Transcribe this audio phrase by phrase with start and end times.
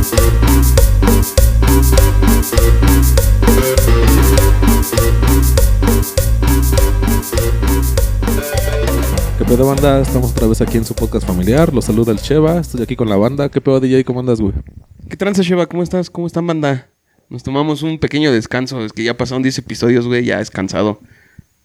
[0.00, 0.06] ¿Qué
[9.44, 10.00] pedo, banda?
[10.00, 11.74] Estamos otra vez aquí en su podcast familiar.
[11.74, 12.60] Los saluda el Cheva.
[12.60, 13.50] Estoy aquí con la banda.
[13.50, 14.04] ¿Qué pedo, DJ?
[14.04, 14.54] ¿Cómo andas, güey?
[15.10, 15.66] ¿Qué tranza, Sheva?
[15.66, 16.08] ¿Cómo estás?
[16.08, 16.88] ¿Cómo están, banda?
[17.28, 18.82] Nos tomamos un pequeño descanso.
[18.82, 20.24] Es que ya pasaron 10 episodios, güey.
[20.24, 20.98] Ya descansado.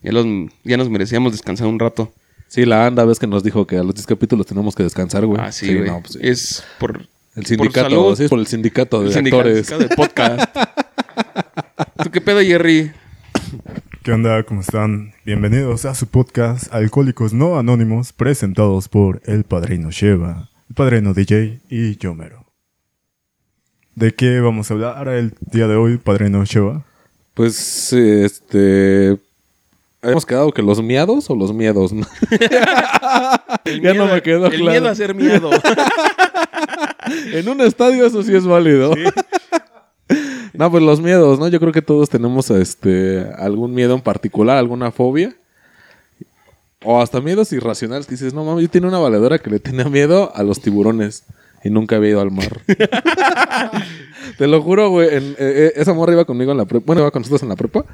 [0.01, 0.25] Ya, los,
[0.65, 2.11] ya nos merecíamos descansar un rato.
[2.49, 5.25] Sí, la banda, ves que nos dijo que a los 10 capítulos tenemos que descansar,
[5.25, 5.39] güey.
[5.41, 5.89] Ah, sí, güey.
[5.89, 6.19] no, pues sí.
[6.21, 8.15] Es por El sindicato, salud.
[8.15, 9.67] sí, es por el sindicato de el sindicato actores.
[9.67, 10.55] de podcast.
[12.03, 12.93] ¿Tú qué pedo, Jerry?
[14.03, 14.41] ¿Qué onda?
[14.43, 15.13] ¿Cómo están?
[15.25, 21.59] Bienvenidos a su podcast Alcohólicos No Anónimos, presentados por El Padrino Sheva, El Padrino DJ
[21.69, 22.45] y Yomero.
[23.95, 26.85] ¿De qué vamos a hablar el día de hoy, Padrino Sheva?
[27.33, 29.17] Pues, este...
[30.01, 32.07] Hemos quedado que los miados o los miedos, ¿no?
[33.81, 34.71] ya no me quedó el claro.
[34.71, 35.49] miedo a ser miedo.
[37.33, 38.93] En un estadio eso sí es válido.
[40.53, 41.47] no, pues los miedos, ¿no?
[41.47, 45.35] Yo creo que todos tenemos este algún miedo en particular, alguna fobia.
[46.83, 49.85] O hasta miedos irracionales que dices, no mames, yo tenía una valedora que le tenía
[49.85, 51.23] miedo a los tiburones
[51.63, 52.61] y nunca había ido al mar.
[54.37, 55.07] Te lo juro, güey.
[55.09, 56.85] eh, eh, esa morra iba conmigo en la prepa.
[56.85, 57.85] Bueno, iba con nosotros en la prepa.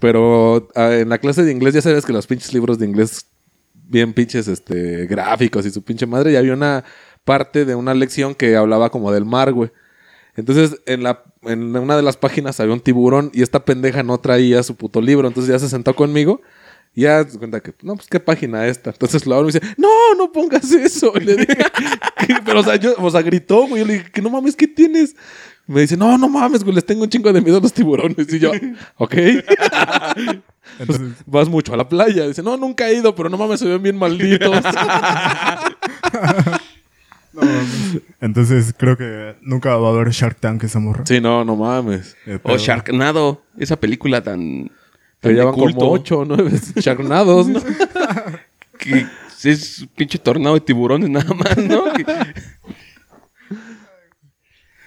[0.00, 3.26] Pero ah, en la clase de inglés ya sabes que los pinches libros de inglés
[3.86, 6.84] bien pinches este gráficos y su pinche madre y había una
[7.24, 9.70] parte de una lección que hablaba como del mar, güey.
[10.36, 14.18] Entonces, en la en una de las páginas había un tiburón y esta pendeja no
[14.18, 16.40] traía su puto libro, entonces ya se sentó conmigo
[16.94, 18.90] y ya se cuenta que, no, pues qué página esta.
[18.90, 21.12] Entonces lo abro y me dice, no, no pongas eso.
[21.16, 21.56] Y le dije,
[22.44, 23.80] pero o sea, yo, o sea, gritó, güey.
[23.80, 25.16] Yo le dije, que no mames, ¿qué tienes?
[25.66, 28.32] Me dice, no, no mames, güey, les tengo un chingo de miedo a los tiburones.
[28.32, 28.52] Y yo,
[28.96, 29.14] ok.
[30.78, 32.28] Entonces, Vas mucho a la playa.
[32.28, 34.64] Dice, no, nunca he ido, pero no mames, se ven bien malditos.
[37.34, 38.00] no, mames.
[38.20, 41.04] entonces creo que nunca va a haber Shark Tank esa morra.
[41.06, 42.16] sí, no, no mames.
[42.26, 43.42] Eh, o pero- Sharknado.
[43.58, 44.70] Esa película tan...
[45.22, 46.50] De llevan culto, como ocho o nueve
[46.80, 47.60] charnados, ¿no?
[48.78, 49.06] Que
[49.44, 51.84] es un pinche tornado de tiburones nada más, ¿no?
[51.94, 52.04] Que-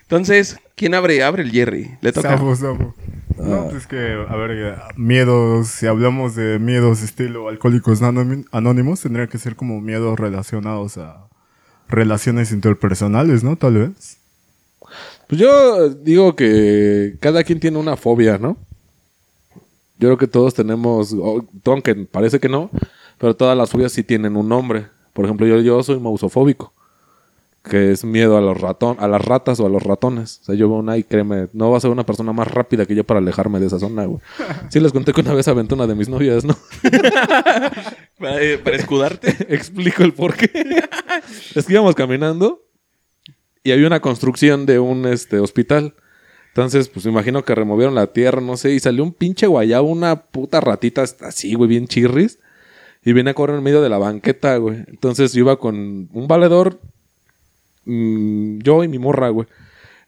[0.03, 1.23] Entonces, ¿quién abre?
[1.23, 1.97] Abre el Jerry.
[2.01, 2.29] Le toca.
[2.37, 2.95] Sabo, sabo.
[3.37, 9.27] No, pues que, a ver, miedos, si hablamos de miedos estilo alcohólicos Anónim- anónimos, tendría
[9.27, 11.27] que ser como miedos relacionados a
[11.89, 13.55] relaciones interpersonales, ¿no?
[13.55, 14.17] Tal vez.
[15.27, 18.57] Pues yo digo que cada quien tiene una fobia, ¿no?
[19.99, 21.15] Yo creo que todos tenemos,
[21.65, 22.69] aunque parece que no,
[23.17, 24.87] pero todas las fobias sí tienen un nombre.
[25.13, 26.73] Por ejemplo, yo, yo soy mausofóbico,
[27.63, 30.39] que es miedo a los ratón, a las ratas o a los ratones.
[30.41, 32.85] O sea, yo veo una y créeme, no va a ser una persona más rápida
[32.85, 34.21] que yo para alejarme de esa zona, güey.
[34.69, 36.57] Sí les conté que una vez aventé una de mis novias, ¿no?
[38.17, 39.29] Para, eh, para escudarte.
[39.53, 40.49] Explico el por qué.
[41.53, 42.63] es que íbamos caminando
[43.63, 45.93] y había una construcción de un este, hospital.
[46.47, 50.23] Entonces, pues imagino que removieron la tierra, no sé, y salió un pinche guayabo, una
[50.23, 52.39] puta ratita así, güey, bien chirris.
[53.05, 54.83] Y viene a correr en medio de la banqueta, güey.
[54.87, 56.79] Entonces yo iba con un valedor,
[57.87, 59.47] mm, yo y mi morra, güey.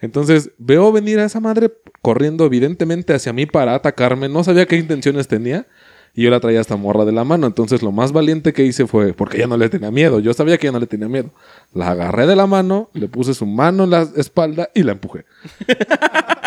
[0.02, 4.30] Entonces veo venir a esa madre corriendo evidentemente hacia mí para atacarme.
[4.30, 5.68] No sabía qué intenciones tenía.
[6.16, 7.48] Y yo la traía hasta morra de la mano.
[7.48, 10.20] Entonces lo más valiente que hice fue, porque ella no le tenía miedo.
[10.20, 11.30] Yo sabía que ella no le tenía miedo.
[11.74, 15.26] La agarré de la mano, le puse su mano en la espalda y la empujé.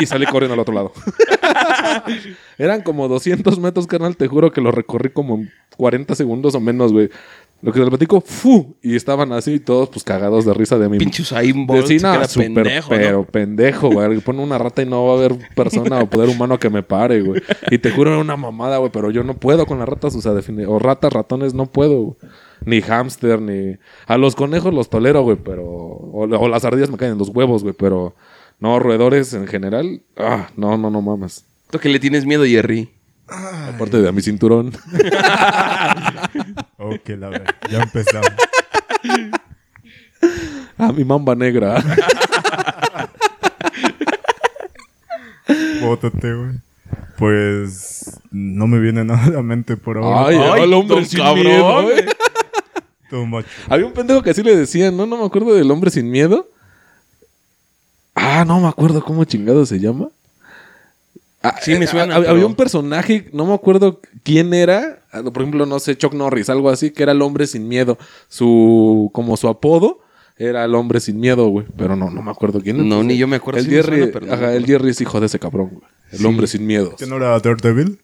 [0.01, 0.93] y salí corriendo al otro lado.
[2.59, 4.17] Eran como 200 metros, carnal.
[4.17, 7.11] Te juro que lo recorrí como en 40 segundos o menos, güey.
[7.63, 8.75] Lo que te platico, ¡fu!
[8.83, 11.87] Y estaban así todos pues cagados de risa de mi Pinche Usain Bolt.
[11.87, 12.97] sí, no, súper, pendejo, ¿no?
[13.01, 14.19] pero pendejo, güey.
[14.19, 17.21] Pone una rata y no va a haber persona o poder humano que me pare,
[17.23, 17.41] güey.
[17.71, 18.91] Y te juro, era una mamada, güey.
[18.93, 22.03] Pero yo no puedo con las ratas, o sea, defini- o ratas, ratones, no puedo,
[22.03, 22.17] güey.
[22.65, 23.77] Ni hámster, ni...
[24.07, 25.65] A los conejos los tolero, güey, pero...
[25.65, 28.15] O, o las ardillas me caen en los huevos, güey, pero...
[28.59, 30.03] No, roedores en general...
[30.17, 31.45] Ah, no, no, no mames.
[31.71, 32.91] ¿Tú que le tienes miedo, Jerry?
[33.29, 34.73] Aparte de a mi cinturón.
[36.83, 37.55] Ok, la verdad.
[37.71, 38.31] Ya empezamos.
[40.79, 41.83] A mi mamba negra.
[45.81, 46.51] Bótate, güey.
[47.19, 50.29] Pues no me viene nada a la mente por ahora.
[50.29, 52.05] Ay, Ay, el hombre sin cabrón, miedo, güey.
[53.11, 53.45] Too.
[53.69, 55.07] Había un pendejo que así le decían, ¿no?
[55.07, 56.49] No me acuerdo del hombre sin miedo.
[58.15, 60.09] Ah, no me acuerdo cómo chingado se llama.
[61.43, 65.03] Ah, Sí, me eh, suena, pero- Había un personaje, no me acuerdo quién era.
[65.13, 67.99] ah, Por ejemplo, no sé, Chuck Norris, algo así, que era el hombre sin miedo.
[68.29, 70.01] Su, como su apodo
[70.37, 71.67] era el hombre sin miedo, güey.
[71.77, 72.89] Pero no, no me acuerdo quién.
[72.89, 73.61] No, ni yo me acuerdo.
[73.61, 74.67] El me Jerry, suena, pero no me ajá, el.
[74.67, 75.85] Jerry es hijo de ese cabrón, güey.
[76.13, 76.25] El Sí.
[76.27, 76.95] hombre sin miedo.
[76.97, 77.99] ¿Que no era Daredevil?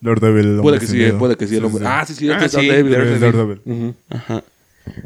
[0.00, 0.46] Daredevil.
[0.56, 1.18] el Puede hombre que sin sí, miedo.
[1.18, 1.84] puede que sí, el hombre.
[1.86, 2.92] Ah, sí, sí, este Ah, es Daredevil.
[2.92, 3.20] Daredevil.
[3.20, 3.60] Daredevil.
[3.64, 3.94] Ujú.
[4.10, 4.44] Ajá.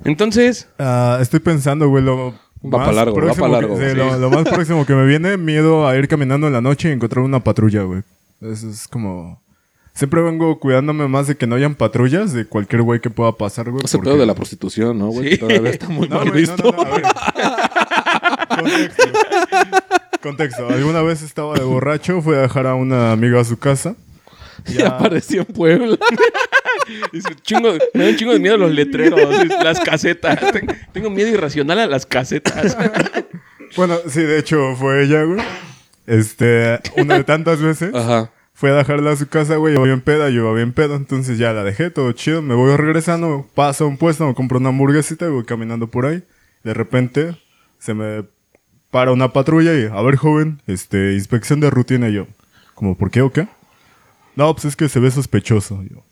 [0.04, 3.76] Entonces, Ah, estoy pensando, güey, lo Va más pa' largo, va próximo pa' que- largo,
[3.78, 3.94] sí.
[3.96, 6.92] Lo, lo más próximo que me viene, miedo a ir caminando en la noche y
[6.92, 8.02] encontrar una patrulla, güey.
[8.42, 9.40] Eso es como...
[9.92, 13.70] Siempre vengo cuidándome más de que no hayan patrullas de cualquier güey que pueda pasar,
[13.70, 13.84] güey.
[13.84, 15.32] Ese porque- pedo de la prostitución, ¿no, güey?
[15.32, 15.38] Sí.
[15.38, 16.62] Todavía está muy No, mal güey, visto.
[16.62, 17.02] no, no, a ver.
[18.48, 19.02] Contexto.
[20.22, 20.68] Contexto.
[20.68, 23.94] Alguna vez estaba de borracho, fui a dejar a una amiga a su casa.
[24.66, 25.96] Y apareció en Puebla.
[27.12, 29.20] dice, chingo, me da un chingo de miedo los letreros,
[29.62, 30.38] las casetas.
[30.52, 32.76] Ten- Tengo miedo irracional a las casetas.
[33.76, 35.40] Bueno, sí, de hecho fue ella, güey.
[36.06, 37.94] Este, una de tantas veces.
[37.94, 38.30] Ajá.
[38.52, 41.54] Fui a dejarla a su casa, güey, iba bien peda, yo bien pedo, entonces ya
[41.54, 45.24] la dejé, todo chido, me voy regresando, paso a un puesto, me compro una hamburguesita
[45.24, 46.22] y voy caminando por ahí.
[46.62, 47.36] De repente
[47.78, 48.24] se me
[48.90, 52.26] para una patrulla y, a ver, joven, este, inspección de rutina y yo,
[52.74, 53.48] como, ¿por qué o qué?
[54.36, 55.82] No, pues es que se ve sospechoso.
[55.82, 56.02] Yo.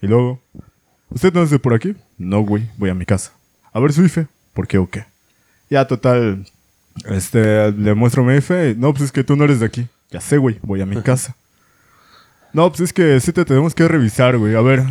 [0.00, 0.40] Y luego,
[1.10, 1.94] ¿usted no es de por aquí?
[2.18, 3.32] No, güey, voy a mi casa.
[3.72, 5.06] A ver su IFE, ¿por qué o qué?
[5.70, 6.46] Ya, total,
[7.06, 9.88] este, le muestro mi IFE, no, pues es que tú no eres de aquí.
[10.10, 11.36] Ya sé, güey, voy a mi casa.
[12.52, 14.54] No, pues es que sí te tenemos que revisar, güey.
[14.54, 14.82] A ver,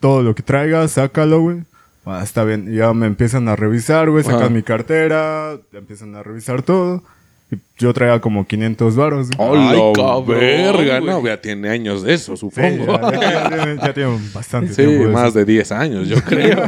[0.00, 1.64] todo lo que traigas, sácalo, güey.
[2.06, 2.72] Ah, está bien.
[2.72, 4.24] Ya me empiezan a revisar, güey.
[4.24, 7.02] Sacan mi cartera, empiezan a revisar todo.
[7.50, 9.30] Y yo traía como 500 varos.
[9.30, 9.48] güey.
[9.50, 9.70] ¡Hola,
[10.16, 11.00] Ay, verga!
[11.00, 12.86] No, ya tiene años de eso, Sí, supongo.
[12.86, 15.10] ya, ya- ya tienen, ya tienen bastante Sí, tiempo.
[15.10, 15.38] más eso.
[15.38, 16.64] de 10 años, yo creo.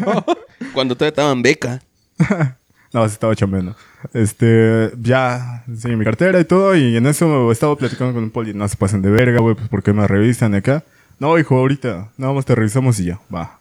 [0.72, 1.82] Cuando todavía estaba en beca.
[2.90, 3.76] No, se estaba chambeando.
[4.14, 6.74] Este, ya, sí, mi cartera y todo.
[6.74, 8.54] Y en eso estaba platicando con un poli.
[8.54, 10.82] No se pasen de verga, güey, pues porque me revisan acá.
[11.18, 13.58] No, hijo, ahorita, nada más te revisamos y ya, va.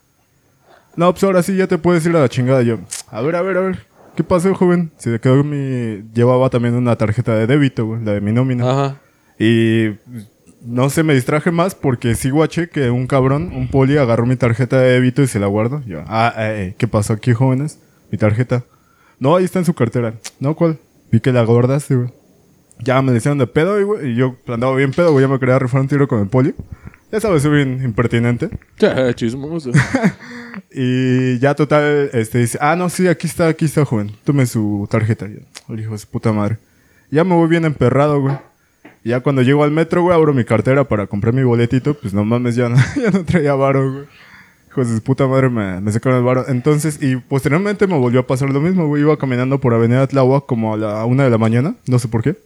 [0.95, 2.61] No, pues ahora sí ya te puedes ir a la chingada.
[2.61, 2.77] Yo,
[3.11, 3.85] a ver, a ver, a ver.
[4.17, 4.91] ¿Qué pasó, joven?
[4.97, 6.03] Se quedó mi.
[6.11, 8.67] Llevaba también una tarjeta de débito, güey, la de mi nómina.
[8.67, 9.01] Ajá.
[9.37, 9.91] Y
[10.65, 14.35] no sé, me distraje más porque sí guaché que un cabrón, un poli, agarró mi
[14.35, 15.83] tarjeta de débito y se la guardó.
[15.85, 17.77] Yo, ah, eh, eh, ¿qué pasó aquí, jóvenes?
[18.11, 18.63] Mi tarjeta.
[19.19, 20.15] No, ahí está en su cartera.
[20.39, 20.79] No, ¿cuál?
[21.11, 22.09] Vi que la guardaste, güey.
[22.79, 25.59] Ya me decían de pedo, güey, y yo andaba bien pedo, güey, ya me quería
[25.59, 26.55] rifar un tiro con el poli.
[27.11, 28.49] Ya sabes, soy bien impertinente.
[28.79, 29.71] Ya, chismoso.
[30.71, 34.11] Y ya total, este dice, ah, no, sí, aquí está, aquí está, joven.
[34.23, 35.27] Tome su tarjeta.
[35.27, 35.39] Yo,
[35.69, 36.57] el hijo de su puta madre.
[37.11, 38.35] Ya me voy bien emperrado, güey.
[39.03, 41.93] Y ya cuando llego al metro, güey, abro mi cartera para comprar mi boletito.
[41.93, 44.05] Pues no mames, ya no, ya no traía varo, güey.
[44.69, 46.45] Hijos de su puta madre me, me sacaron el varo.
[46.47, 49.03] Entonces, y posteriormente me volvió a pasar lo mismo, güey.
[49.03, 51.75] Iba caminando por Avenida Tláhuac como a la una de la mañana.
[51.87, 52.37] No sé por qué.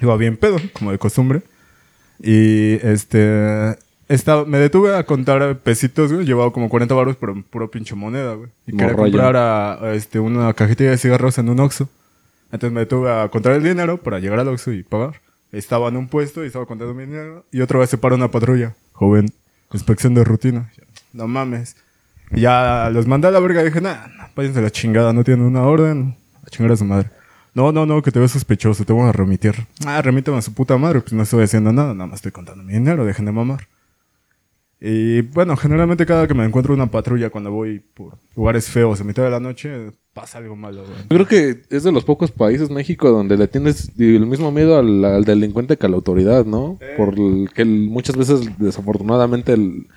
[0.00, 1.42] Iba bien pedo, como de costumbre.
[2.20, 3.76] Y este.
[4.08, 6.24] Estaba, me detuve a contar pesitos, güey.
[6.24, 8.48] Llevaba como 40 baros, pero en puro pinche moneda, güey.
[8.66, 9.12] Y quería Morralla.
[9.12, 11.88] comprar a, a, este, una cajetilla de cigarros en un Oxxo.
[12.50, 15.20] Entonces me detuve a contar el dinero para llegar al Oxxo y pagar.
[15.52, 17.44] Estaba en un puesto y estaba contando mi dinero.
[17.52, 18.74] Y otra vez se para una patrulla.
[18.92, 19.30] Joven,
[19.72, 20.70] inspección de rutina.
[21.12, 21.76] No mames.
[22.30, 25.24] Y ya los mandé a la verga y dije, nah, nah, váyanse la chingada, no
[25.24, 26.16] tienen una orden.
[26.46, 27.10] A chingar a su madre.
[27.54, 29.66] No, no, no, que te ves sospechoso, te voy a remitir.
[29.86, 32.62] Ah, remítame a su puta madre, pues no estoy haciendo nada, nada más estoy contando
[32.62, 33.66] mi dinero, dejen de mamar.
[34.80, 39.04] Y bueno, generalmente cada que me encuentro una patrulla cuando voy por lugares feos a
[39.04, 40.96] mitad de la noche, pasa algo malo, güey.
[41.02, 44.78] Yo creo que es de los pocos países, México, donde le tienes el mismo miedo
[44.78, 46.78] al, al delincuente que a la autoridad, ¿no?
[46.96, 49.88] Por el- que el- muchas veces, desafortunadamente, el-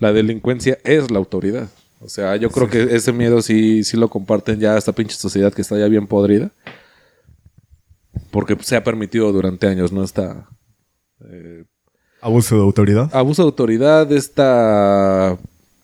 [0.00, 1.68] la delincuencia es la autoridad.
[2.00, 5.54] O sea, yo creo que ese miedo sí, sí lo comparten ya esta pinche sociedad
[5.54, 6.50] que está ya bien podrida.
[8.30, 10.02] Porque se ha permitido durante años, ¿no?
[10.02, 10.48] Esta
[11.30, 11.64] eh,
[12.24, 13.14] Abuso de autoridad.
[13.14, 15.36] abuso de autoridad, esta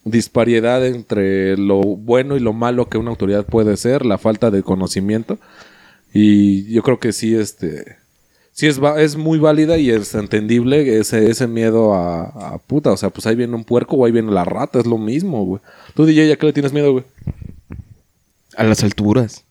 [0.07, 4.63] disparidad entre lo bueno y lo malo que una autoridad puede ser, la falta de
[4.63, 5.39] conocimiento.
[6.15, 7.99] Y yo creo que sí, este.
[8.53, 12.91] Sí es, es muy válida y es entendible ese, ese miedo a, a puta.
[12.91, 15.45] O sea, pues ahí viene un puerco o ahí viene la rata, es lo mismo,
[15.45, 15.61] güey.
[15.95, 17.05] Tú, DJ, ¿ya qué le tienes miedo, güey?
[18.57, 19.45] A las alturas.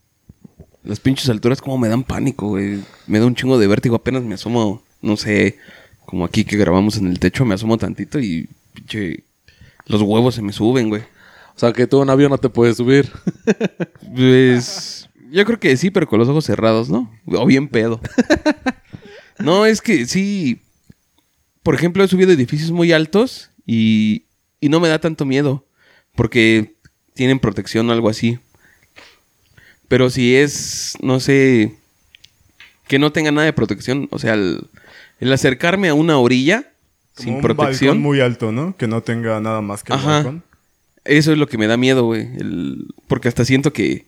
[0.84, 2.80] Las pinches alturas como me dan pánico, güey.
[3.06, 3.96] Me da un chingo de vértigo.
[3.96, 5.58] Apenas me asomo, no sé,
[6.10, 9.26] como aquí que grabamos en el techo, me asomo tantito y pinche...
[9.86, 11.04] Los huevos se me suben, güey.
[11.56, 13.12] O sea, que tú en un avión no te puedes subir.
[14.16, 15.08] Pues...
[15.32, 17.14] Yo creo que sí, pero con los ojos cerrados, ¿no?
[17.28, 18.02] O bien pedo.
[19.38, 20.62] no, es que sí...
[21.62, 24.24] Por ejemplo, he subido edificios muy altos y,
[24.60, 25.68] y no me da tanto miedo.
[26.16, 26.74] Porque
[27.14, 28.40] tienen protección o algo así.
[29.88, 31.76] Pero si es, no sé,
[32.88, 34.68] que no tenga nada de protección, o sea, el,
[35.20, 36.72] el acercarme a una orilla
[37.16, 38.76] Como sin un protección, balcón muy alto, ¿no?
[38.78, 40.10] Que no tenga nada más que el Ajá.
[40.16, 40.44] balcón.
[41.06, 42.22] eso es lo que me da miedo, güey.
[42.38, 44.06] el- Porque hasta siento que,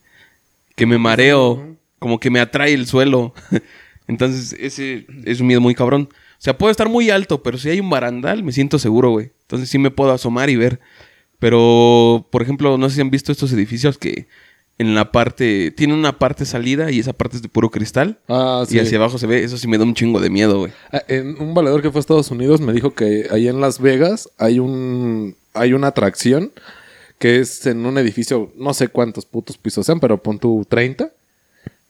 [0.75, 3.33] que me mareo, como que me atrae el suelo.
[4.07, 6.09] Entonces, ese es un miedo muy cabrón.
[6.11, 9.31] O sea, puedo estar muy alto, pero si hay un barandal, me siento seguro, güey.
[9.43, 10.79] Entonces sí me puedo asomar y ver.
[11.39, 14.27] Pero, por ejemplo, no sé si han visto estos edificios que
[14.81, 15.71] en la parte...
[15.71, 18.19] Tiene una parte salida y esa parte es de puro cristal.
[18.27, 18.75] Ah, sí.
[18.75, 20.71] Y hacia abajo se ve, eso sí me da un chingo de miedo, güey.
[20.91, 23.79] Ah, En un valedor que fue a Estados Unidos me dijo que ahí en Las
[23.79, 26.51] Vegas hay un hay una atracción
[27.19, 31.11] que es en un edificio, no sé cuántos putos pisos sean, pero pon tu 30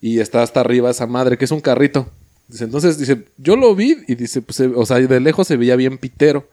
[0.02, 2.10] y está hasta arriba esa madre que es un carrito.
[2.48, 5.78] Dice, entonces dice, yo lo vi y dice, pues, o sea, de lejos se veía
[5.78, 6.50] bien pitero.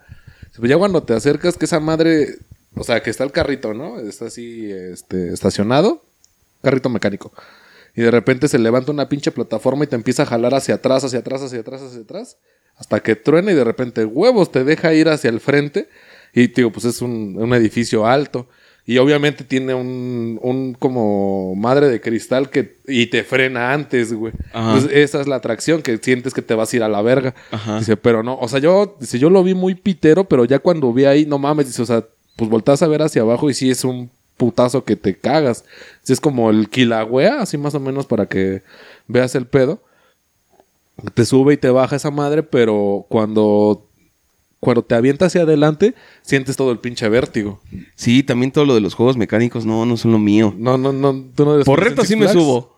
[0.48, 2.36] Dice, pues ya cuando te acercas que esa madre,
[2.76, 3.98] o sea, que está el carrito, ¿no?
[3.98, 6.04] Está así este estacionado,
[6.62, 7.32] carrito mecánico.
[7.94, 11.04] Y de repente se levanta una pinche plataforma y te empieza a jalar hacia atrás,
[11.04, 12.38] hacia atrás, hacia atrás, hacia atrás.
[12.76, 15.88] Hasta que truena y de repente huevos te deja ir hacia el frente.
[16.32, 18.48] Y digo, pues es un, un edificio alto.
[18.86, 24.32] Y obviamente tiene un, un como madre de cristal que y te frena antes, güey.
[24.52, 24.76] Ajá.
[24.76, 27.34] Entonces esa es la atracción que sientes que te vas a ir a la verga.
[27.50, 27.80] Ajá.
[27.80, 30.90] Dice, pero no, o sea, yo, dice, yo lo vi muy pitero, pero ya cuando
[30.92, 33.70] vi ahí, no mames, dice, o sea, pues voltás a ver hacia abajo y sí
[33.70, 35.66] es un putazo que te cagas.
[36.02, 38.62] Sí, es como el Kilauea, así más o menos para que
[39.06, 39.82] veas el pedo.
[41.12, 43.86] Te sube y te baja esa madre, pero cuando,
[44.58, 47.60] cuando te avienta hacia adelante, sientes todo el pinche vértigo.
[47.94, 50.54] Sí, también todo lo de los juegos mecánicos, no, no son lo mío.
[50.56, 52.76] No, no, no, tú no eres Por reto sí me subo.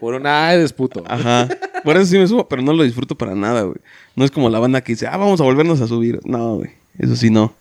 [0.00, 1.04] Por una, eres puto.
[1.06, 1.48] Ajá.
[1.84, 3.78] Por eso sí me subo, pero no lo disfruto para nada, güey.
[4.14, 6.20] No es como la banda que dice, ah, vamos a volvernos a subir.
[6.24, 6.70] No, güey.
[6.98, 7.54] Eso sí, no.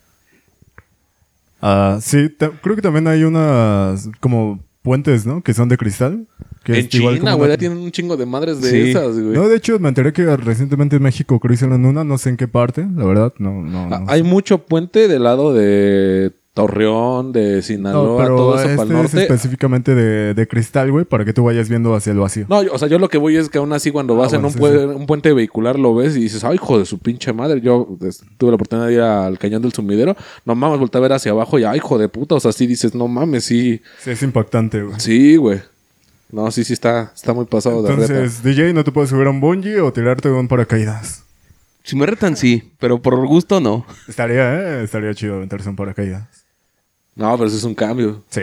[1.61, 2.29] Ah, sí,
[2.61, 5.41] creo que también hay unas como puentes, ¿no?
[5.41, 6.27] Que son de cristal.
[6.63, 8.89] Que en es China, güey, una- ya tienen un chingo de madres de Sí.
[8.91, 9.33] esas, güey.
[9.35, 12.47] No, de hecho, me enteré que recientemente en México hicieron una, no sé en qué
[12.47, 13.87] parte, la verdad, no, no.
[13.93, 14.27] Ah, no Hay sé.
[14.27, 19.05] mucho puente del lado de Torreón, de Sinaloa, No, pero todo eso este para el
[19.05, 19.21] es norte.
[19.21, 22.45] específicamente de, de cristal, güey, para que tú vayas viendo hacia el vacío.
[22.49, 24.37] No, yo- o sea, yo lo que voy es que aún así cuando vas Ah,
[24.37, 26.85] en bueno, un, sí, pue- un puente vehicular lo ves y dices, ay, hijo de
[26.85, 27.61] su pinche madre.
[27.61, 27.87] Yo
[28.37, 30.15] tuve la oportunidad de ir al cañón del sumidero.
[30.45, 32.35] No mames, volteé a ver hacia abajo y, ay, hijo de puta.
[32.35, 33.81] O sea, sí dices, no mames, sí.
[33.99, 34.99] Sí, es impactante, güey.
[34.99, 35.61] Sí, güey.
[36.31, 37.89] No, sí, sí está, está muy pasado de.
[37.93, 41.23] Entonces, DJ, ¿no te puedes subir a un bungee o tirarte de un paracaídas?
[41.83, 43.85] Si me retan, sí, pero por gusto no.
[44.09, 44.83] Estaría, ¿eh?
[44.83, 46.27] Estaría chido aventarse un paracaídas.
[47.17, 48.23] No, pero eso es un cambio.
[48.29, 48.41] Sí.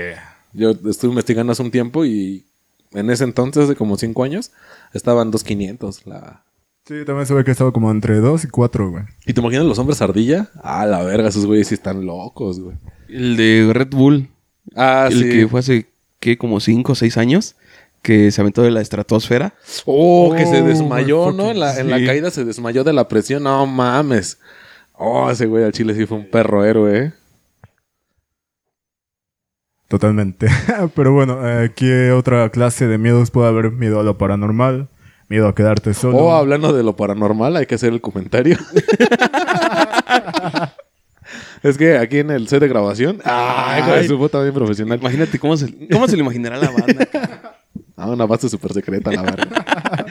[0.52, 2.44] Yo estuve investigando hace un tiempo y
[2.92, 4.50] en ese entonces, de como cinco años,
[4.92, 6.42] estaban 2.500 la,
[6.86, 9.04] Sí, también se ve que estaba como entre 2 y 4, güey.
[9.24, 10.50] ¿Y te imaginas los hombres ardilla?
[10.62, 12.76] Ah, la verga, esos güeyes sí están locos, güey.
[13.08, 14.28] El de Red Bull,
[14.76, 15.30] Ah, el sí.
[15.30, 15.86] que fue hace,
[16.20, 16.36] ¿qué?
[16.36, 17.56] Como 5 o 6 años,
[18.02, 19.54] que se aventó de la estratosfera.
[19.86, 21.50] Oh, que se Oh, desmayó, ¿no?
[21.52, 22.04] En la, en la sí.
[22.06, 23.44] caída se desmayó de la presión.
[23.44, 24.36] No mames.
[24.92, 27.12] Oh, ese güey al chile sí fue un perro héroe, ¿eh?
[29.94, 30.48] Totalmente.
[30.96, 33.70] Pero bueno, eh, ¿qué otra clase de miedos puede haber?
[33.70, 34.88] Miedo a lo paranormal,
[35.28, 36.16] miedo a quedarte solo.
[36.16, 38.58] Oh, hablando de lo paranormal, hay que hacer el comentario.
[41.62, 43.20] es que aquí en el set de grabación.
[43.24, 44.98] ¡Ay, de su bien profesional!
[44.98, 47.08] Imagínate cómo se, cómo se lo imaginará la banda.
[47.96, 50.06] Ah, una base súper secreta, la verdad.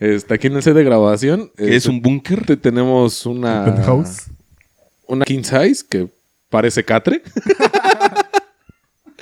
[0.00, 1.52] este, aquí en el set de grabación.
[1.56, 2.44] que es este, un búnker.
[2.44, 3.66] te- tenemos una.
[3.66, 4.22] Penthouse.
[5.06, 6.08] una king size que
[6.50, 7.22] parece catre.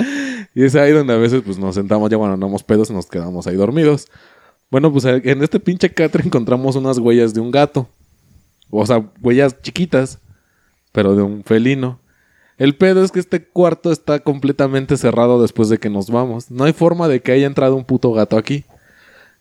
[0.55, 3.07] y es ahí donde a veces pues nos sentamos ya cuando andamos pedos y nos
[3.07, 4.09] quedamos ahí dormidos.
[4.71, 7.89] Bueno, pues en este pinche catre encontramos unas huellas de un gato.
[8.71, 10.19] O sea, huellas chiquitas,
[10.93, 11.99] pero de un felino.
[12.57, 16.51] El pedo es que este cuarto está completamente cerrado después de que nos vamos.
[16.51, 18.65] No hay forma de que haya entrado un puto gato aquí.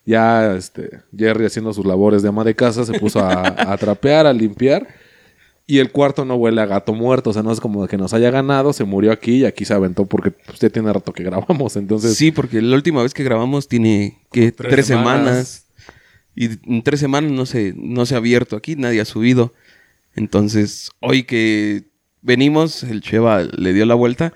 [0.06, 4.26] Ya, este, Jerry haciendo sus labores de ama de casa se puso a, a trapear,
[4.26, 4.88] a limpiar.
[5.72, 7.30] Y el cuarto no huele a gato muerto.
[7.30, 9.76] O sea, no es como que nos haya ganado, se murió aquí y aquí se
[9.76, 11.76] aventó porque pues, ya tiene rato que grabamos.
[11.76, 15.28] Entonces, Sí, porque la última vez que grabamos tiene que Tres tres, semanas.
[15.28, 15.66] semanas.
[16.36, 19.54] Y en tres semanas no se, no se ha abierto aquí, nadie ha subido.
[20.16, 21.84] Entonces, hoy que
[22.24, 24.34] venimos, el Cheva le dio la vuelta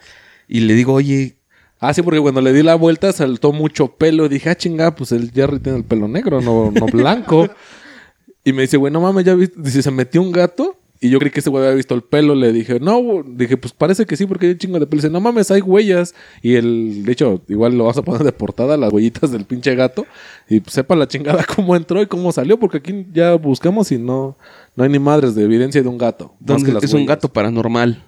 [0.48, 1.38] y le digo, oye,
[1.80, 4.30] Ah, sí, porque cuando le di la vuelta saltó mucho pelo.
[4.30, 7.50] Dije, ah, chinga, pues el Jerry tiene el pelo negro, no, no blanco.
[8.46, 9.60] y me dice, güey, no mames, ya viste.
[9.60, 10.80] Dice, se metió un gato.
[11.04, 12.34] Y yo creí que ese güey había visto el pelo.
[12.34, 13.24] Le dije, no, güey".
[13.36, 15.02] dije, pues parece que sí, porque hay un chingo de pelo.
[15.02, 16.16] Dice, no mames, hay huellas.
[16.42, 19.76] Y el, de hecho, igual lo vas a poner de portada, las huellitas del pinche
[19.76, 20.06] gato.
[20.50, 23.98] Y pues, sepa la chingada cómo entró y cómo salió, porque aquí ya buscamos y
[23.98, 24.38] no,
[24.78, 26.28] no hay ni madres de evidencia de un gato.
[26.28, 27.10] más ¿dónde que las es un huellas.
[27.18, 28.02] gato paranormal?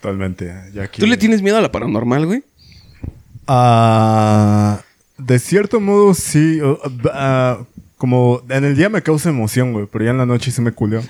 [0.00, 0.52] Totalmente.
[0.74, 2.42] ya aquí- ¿Tú le tienes miedo a la paranormal, güey?
[3.46, 4.80] Ah,
[5.18, 6.58] de cierto modo, sí.
[7.12, 7.64] ah,
[8.02, 10.72] como en el día me causa emoción, güey, pero ya en la noche se me
[10.72, 11.02] culió.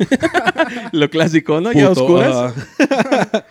[0.93, 1.73] Lo clásico, ¿no?
[1.73, 2.55] Ya Puto, oscuras.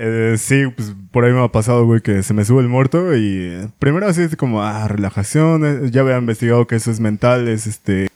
[0.00, 3.16] Eh, sí, pues por ahí me ha pasado, güey, que se me sube el muerto
[3.16, 7.00] y eh, primero así es como, ah, relajación, eh, ya había investigado que eso es
[7.00, 8.08] mental, es este,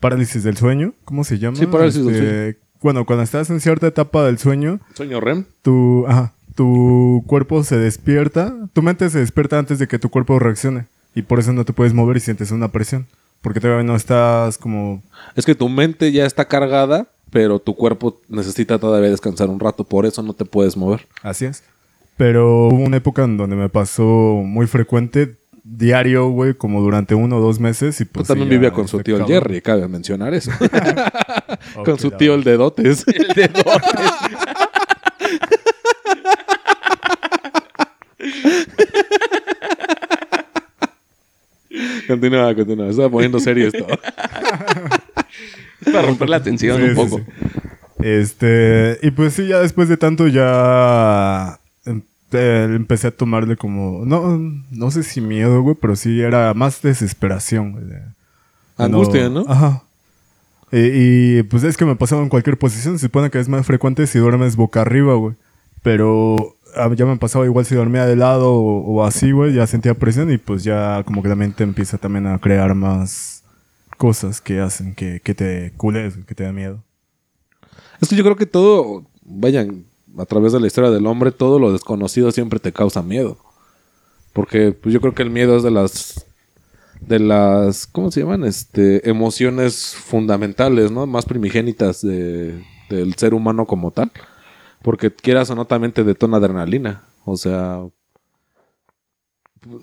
[0.00, 1.56] parálisis del sueño, ¿cómo se llama?
[1.56, 5.46] Sí, parálisis del Este, Bueno, cuando estás en cierta etapa del sueño, Sueño REM.
[5.62, 10.38] tu, ajá, tu cuerpo se despierta, tu mente se despierta antes de que tu cuerpo
[10.38, 10.84] reaccione.
[11.14, 13.06] Y por eso no te puedes mover y sientes una presión.
[13.44, 15.02] Porque todavía no estás como...
[15.36, 19.84] Es que tu mente ya está cargada, pero tu cuerpo necesita todavía descansar un rato.
[19.84, 21.06] Por eso no te puedes mover.
[21.22, 21.62] Así es.
[22.16, 27.36] Pero hubo una época en donde me pasó muy frecuente, diario, güey, como durante uno
[27.36, 28.00] o dos meses.
[28.00, 29.26] Y Yo pues también sí, ya vivía con su tío el.
[29.26, 30.50] Jerry, cabe mencionar eso.
[31.84, 33.04] Con su tío el de dotes.
[33.14, 33.48] El de
[42.08, 42.88] continúa, continúa.
[42.90, 43.86] Estaba poniendo serio esto.
[45.84, 47.18] Para romper la tensión Sí, un poco.
[47.18, 47.24] sí.
[48.00, 54.38] Este, y pues sí, ya después de tanto ya em- empecé a tomarle como, no,
[54.70, 57.84] no sé si miedo, güey, pero sí era más desesperación, güey.
[58.76, 59.44] Angustia, ¿no?
[59.48, 59.84] Ajá.
[60.72, 63.64] Y, y, pues es que me pasaba en cualquier posición, se supone que es más
[63.64, 65.34] frecuente si duermes boca arriba, güey.
[65.82, 66.53] Pero
[66.96, 70.32] ya me pasaba igual si dormía de lado o, o así, güey, ya sentía presión
[70.32, 73.42] y pues ya como que la mente empieza también a crear más
[73.96, 76.82] cosas que hacen que, que te cules, que te da miedo.
[78.00, 79.84] Es que yo creo que todo, vayan,
[80.18, 83.36] a través de la historia del hombre, todo lo desconocido siempre te causa miedo.
[84.32, 86.26] Porque pues, yo creo que el miedo es de las
[87.00, 88.44] de las ¿cómo se llaman?
[88.44, 91.06] Este emociones fundamentales, ¿no?
[91.06, 94.10] Más primigénitas de- del ser humano como tal.
[94.84, 97.80] Porque quieras o no también te detona adrenalina, o sea,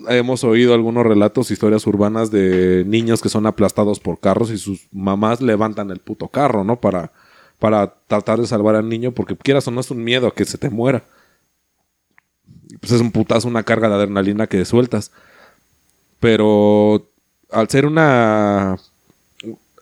[0.08, 4.86] hemos oído algunos relatos, historias urbanas de niños que son aplastados por carros y sus
[4.92, 6.80] mamás levantan el puto carro, ¿no?
[6.80, 7.10] Para,
[7.58, 10.44] para tratar de salvar al niño, porque quieras o no es un miedo a que
[10.44, 11.02] se te muera.
[12.78, 15.10] Pues es un putazo, una carga de adrenalina que sueltas.
[16.20, 17.10] Pero
[17.50, 18.76] al ser una...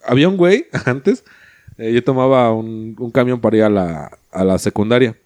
[0.07, 1.25] Había un güey antes,
[1.77, 5.17] eh, yo tomaba un, un camión para ir a la, a la secundaria.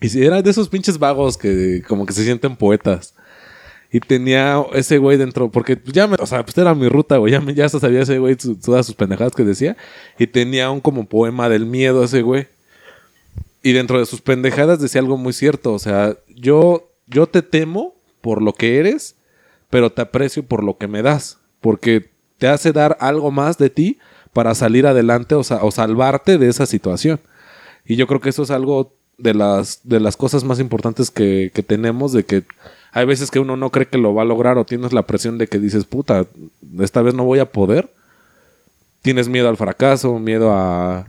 [0.00, 3.14] Y si era de esos pinches vagos que como que se sienten poetas.
[3.90, 7.32] Y tenía ese güey dentro, porque ya me, o sea, pues era mi ruta, güey.
[7.32, 9.76] Ya, me- ya sabía ese güey todas sus pendejadas que decía.
[10.18, 12.48] Y tenía un como poema del miedo ese güey.
[13.62, 15.72] Y dentro de sus pendejadas decía algo muy cierto.
[15.72, 19.14] O sea, yo, yo te temo por lo que eres,
[19.70, 21.38] pero te aprecio por lo que me das.
[21.60, 23.98] Porque te hace dar algo más de ti
[24.32, 27.20] para salir adelante o, o salvarte de esa situación.
[27.86, 31.50] Y yo creo que eso es algo de las, de las cosas más importantes que,
[31.54, 32.44] que tenemos, de que
[32.96, 35.36] hay veces que uno no cree que lo va a lograr o tienes la presión
[35.36, 36.24] de que dices, puta,
[36.80, 37.90] esta vez no voy a poder.
[39.02, 41.06] Tienes miedo al fracaso, miedo a,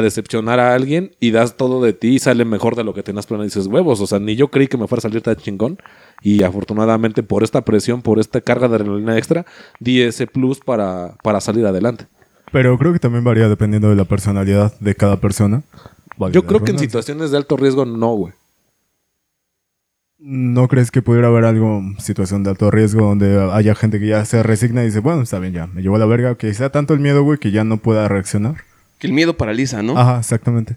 [0.00, 3.26] decepcionar a alguien y das todo de ti y sale mejor de lo que tenías
[3.26, 5.78] planeado dices, huevos, o sea, ni yo creí que me fuera a salir tan chingón
[6.22, 9.44] y afortunadamente por esta presión, por esta carga de adrenalina extra,
[9.80, 12.06] di ese plus para, para salir adelante.
[12.52, 15.62] Pero creo que también varía dependiendo de la personalidad de cada persona.
[16.32, 18.32] Yo creo que en situaciones de alto riesgo no, güey.
[20.20, 24.24] ¿No crees que pudiera haber algo, situación de alto riesgo, donde haya gente que ya
[24.24, 26.70] se resigna y dice, bueno, está bien, ya, me llevó a la verga, que sea
[26.70, 28.64] tanto el miedo, güey, que ya no pueda reaccionar?
[28.98, 29.96] Que el miedo paraliza, ¿no?
[29.96, 30.76] Ajá, exactamente.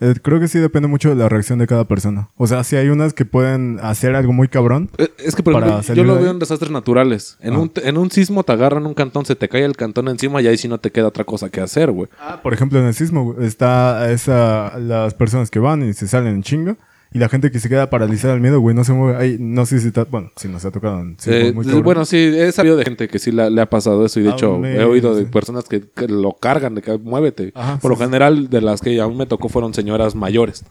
[0.00, 2.28] Eh, creo que sí depende mucho de la reacción de cada persona.
[2.36, 4.90] O sea, si hay unas que pueden hacer algo muy cabrón.
[4.98, 7.38] Eh, Es que, por Para ejemplo, yo lo veo en desastres naturales.
[7.40, 7.58] En, Ah.
[7.60, 10.46] un, en un sismo te agarran un cantón, se te cae el cantón encima y
[10.48, 12.08] ahí sí no te queda otra cosa que hacer, güey.
[12.42, 16.42] Por ejemplo, en el sismo está esa, las personas que van y se salen en
[16.42, 16.76] chinga.
[17.16, 19.16] Y la gente que se queda paralizada al miedo, güey, no se mueve.
[19.18, 21.02] Ay, no sé si está, bueno, si nos ha tocado.
[21.16, 21.26] sismos
[21.66, 24.20] Eh, muy bueno, sí, he sabido de gente que sí la- le ha pasado eso
[24.20, 25.30] y de Ah, hecho me- he oído de sí.
[25.30, 27.52] personas que, que lo cargan, de que muévete.
[27.54, 28.02] Ajá, Por sí, lo sí.
[28.04, 30.64] general, de las que a mí me tocó fueron señoras mayores.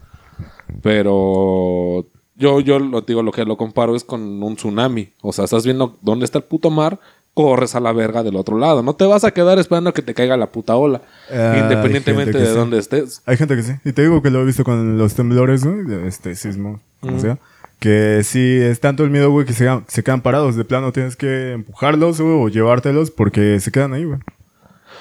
[0.82, 2.06] Pero
[2.36, 5.08] yo, yo lo digo, lo que lo comparo es con un tsunami.
[5.22, 7.00] O sea, estás viendo dónde está el puto mar,
[7.36, 8.82] corres a la verga del otro lado.
[8.82, 11.02] No te vas a quedar esperando a que te caiga la puta ola.
[11.30, 12.54] Ah, independientemente de sí.
[12.54, 13.20] dónde estés.
[13.26, 13.72] Hay gente que sí.
[13.84, 17.20] Y te digo que lo he visto con los temblores, güey, de este sismo, como
[17.20, 17.36] sea.
[17.78, 20.56] Que sí es tanto el miedo, güey, que se, quedan- se quedan parados.
[20.56, 24.18] De plano tienes que empujarlos, güey, o llevártelos porque se quedan ahí, güey.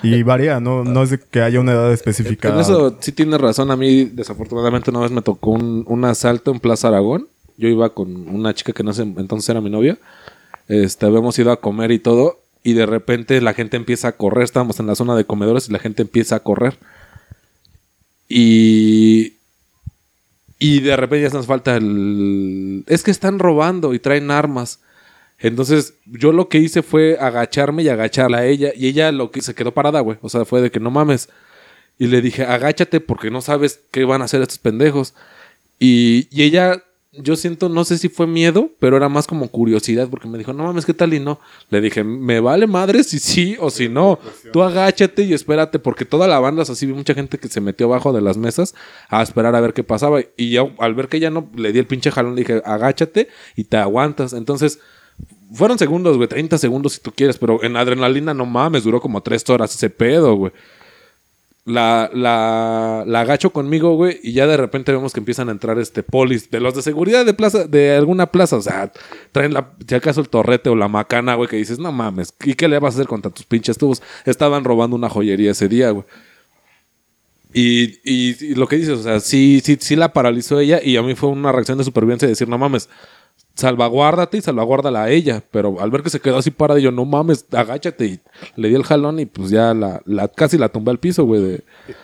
[0.03, 2.49] Y varía, no, no es que haya una edad específica.
[2.49, 3.71] En eso sí tienes razón.
[3.71, 7.29] A mí, desafortunadamente, una vez me tocó un, un asalto en Plaza Aragón.
[7.57, 9.97] Yo iba con una chica que no sé, entonces era mi novia.
[10.67, 12.41] Este, habíamos ido a comer y todo.
[12.63, 14.43] Y de repente la gente empieza a correr.
[14.43, 16.77] Estábamos en la zona de comedores y la gente empieza a correr.
[18.27, 19.33] Y.
[20.57, 22.83] Y de repente ya nos falta el.
[22.87, 24.79] Es que están robando y traen armas.
[25.37, 28.71] Entonces, yo lo que hice fue agacharme y agacharla a ella.
[28.75, 30.17] Y ella lo que se quedó parada, güey.
[30.21, 31.29] O sea, fue de que no mames.
[31.99, 35.13] Y le dije, agáchate porque no sabes qué van a hacer estos pendejos.
[35.77, 36.81] Y, y ella
[37.17, 40.53] yo siento, no sé si fue miedo, pero era más como curiosidad, porque me dijo,
[40.53, 41.13] no mames, ¿qué tal?
[41.13, 41.39] Y no.
[41.69, 44.19] Le dije, me vale madre si sí o si no.
[44.51, 47.61] Tú agáchate y espérate, porque toda la banda es así, vi mucha gente que se
[47.61, 48.75] metió abajo de las mesas
[49.09, 50.19] a esperar a ver qué pasaba.
[50.37, 53.29] Y yo, al ver que ya no, le di el pinche jalón, le dije, agáchate
[53.55, 54.33] y te aguantas.
[54.33, 54.79] Entonces,
[55.53, 59.21] fueron segundos, güey, 30 segundos si tú quieres, pero en adrenalina no mames, duró como
[59.21, 60.51] tres horas ese pedo, güey
[61.65, 65.79] la, la, la agacho conmigo, güey, y ya de repente vemos que empiezan a entrar
[65.79, 68.91] este polis de los de seguridad de plaza, de alguna plaza, o sea,
[69.31, 72.53] traen la, si acaso el torrete o la macana, güey, que dices, no mames, ¿y
[72.53, 74.03] qué le vas a hacer contra tus pinches tubos?
[74.25, 76.05] Estaban robando una joyería ese día, güey.
[77.57, 80.97] Y, y, y, lo que dices, o sea, sí, sí, sí la paralizó ella y
[80.97, 82.89] a mí fue una reacción de supervivencia de decir, no mames,
[83.53, 85.41] salvaguárdate y salvaguárdala a ella.
[85.51, 88.05] Pero al ver que se quedó así parada, yo, no mames, agáchate.
[88.05, 88.19] Y
[88.57, 91.41] le di el jalón y pues ya la, la casi la tumbé al piso, güey,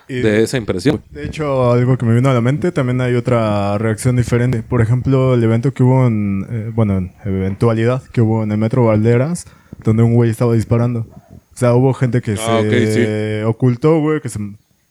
[0.07, 1.01] de, de, esa impresión.
[1.09, 4.63] De hecho, algo que me vino a la mente, también hay otra reacción diferente.
[4.63, 8.85] Por ejemplo, el evento que hubo en, eh, bueno, eventualidad que hubo en el Metro
[8.85, 9.47] Valderas,
[9.83, 11.07] donde un güey estaba disparando.
[11.53, 14.39] O sea, hubo gente que ah, se ocultó, güey, que se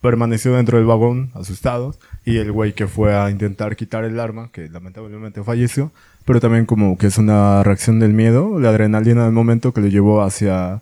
[0.00, 1.98] permaneció dentro del vagón, asustados.
[2.24, 5.92] Y el güey que fue a intentar quitar el arma, que lamentablemente falleció,
[6.24, 9.88] pero también como que es una reacción del miedo, la adrenalina del momento que lo
[9.88, 10.80] llevó hacia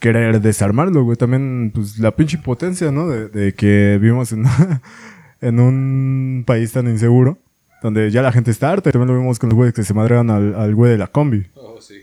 [0.00, 1.16] querer desarmarlo, güey.
[1.16, 3.08] También, pues, la pinche impotencia, ¿no?
[3.08, 4.44] De, que vivimos en,
[5.40, 7.38] en un país tan inseguro,
[7.82, 8.92] donde ya la gente está harta.
[8.92, 11.46] También lo vimos con los güeyes que se madrean al, al güey de la combi.
[11.54, 12.00] Oh, sí.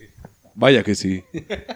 [0.55, 1.23] Vaya que sí.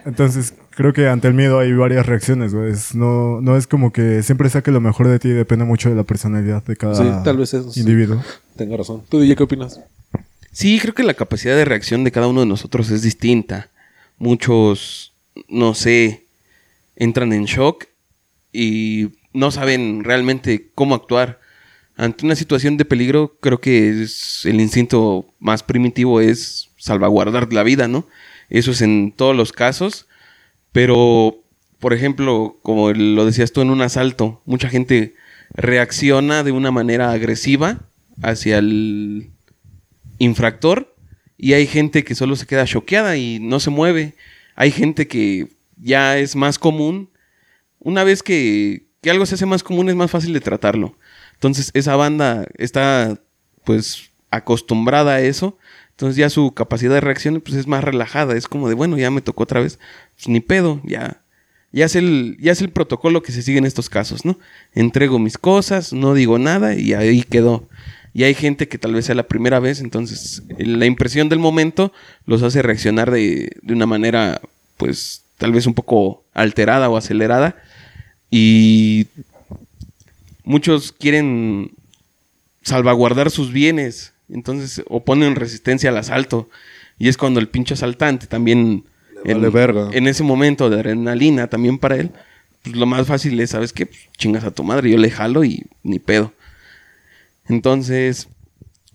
[0.06, 2.74] Entonces, creo que ante el miedo hay varias reacciones, güey.
[2.94, 6.04] no, no es como que siempre saque lo mejor de ti, depende mucho de la
[6.04, 8.24] personalidad de cada sí, tal vez individuo.
[8.56, 9.04] Tenga razón.
[9.10, 9.80] ¿Tú, DJ, qué opinas?
[10.52, 13.70] Sí, creo que la capacidad de reacción de cada uno de nosotros es distinta.
[14.18, 15.14] Muchos,
[15.50, 16.26] no sé,
[16.96, 17.86] entran en shock
[18.54, 21.40] y no saben realmente cómo actuar.
[21.98, 27.64] Ante una situación de peligro, creo que es, el instinto más primitivo es salvaguardar la
[27.64, 28.06] vida, ¿no?
[28.50, 30.08] Eso es en todos los casos.
[30.76, 31.42] Pero,
[31.80, 35.16] por ejemplo, como lo decías tú en un asalto, mucha gente
[35.54, 37.80] reacciona de una manera agresiva
[38.22, 39.30] hacia el,
[40.18, 40.94] infractor
[41.38, 44.16] y hay gente que solo se queda choqueada y no se mueve.
[44.56, 47.10] Hay gente que ya es más común.
[47.80, 50.98] Una vez que, que algo se hace más común es más fácil de tratarlo.
[51.36, 53.18] Entonces esa banda está
[53.64, 55.58] pues acostumbrada a eso.
[55.92, 58.36] Entonces ya su capacidad de reacción pues es más relajada.
[58.36, 59.80] Es como de, bueno, ya me tocó otra vez.
[60.16, 61.22] Pues ni pedo, ya.
[61.72, 64.40] Ya es, el, ya es el protocolo que se sigue en estos casos, ¿no?
[64.74, 67.68] Entrego mis cosas, no digo nada y ahí quedó
[68.16, 71.92] y hay gente que tal vez sea la primera vez, entonces la impresión del momento
[72.26, 74.40] los hace reaccionar de, una manera,
[74.78, 77.58] pues tal vez un poco alterada o acelerada.
[78.32, 79.08] Y
[80.46, 81.72] muchos quieren
[82.62, 86.50] salvaguardar sus bienes, entonces oponen resistencia al asalto.
[86.98, 88.86] Y es cuando el pinche asaltante también,
[89.26, 92.12] en, ese momento de adrenalina también para él,
[92.64, 93.86] pues lo más fácil es, ¿sabes qué?
[93.86, 96.34] Pues, chingas a tu madre, yo le jalo y ni pedo.
[97.48, 98.28] Entonces,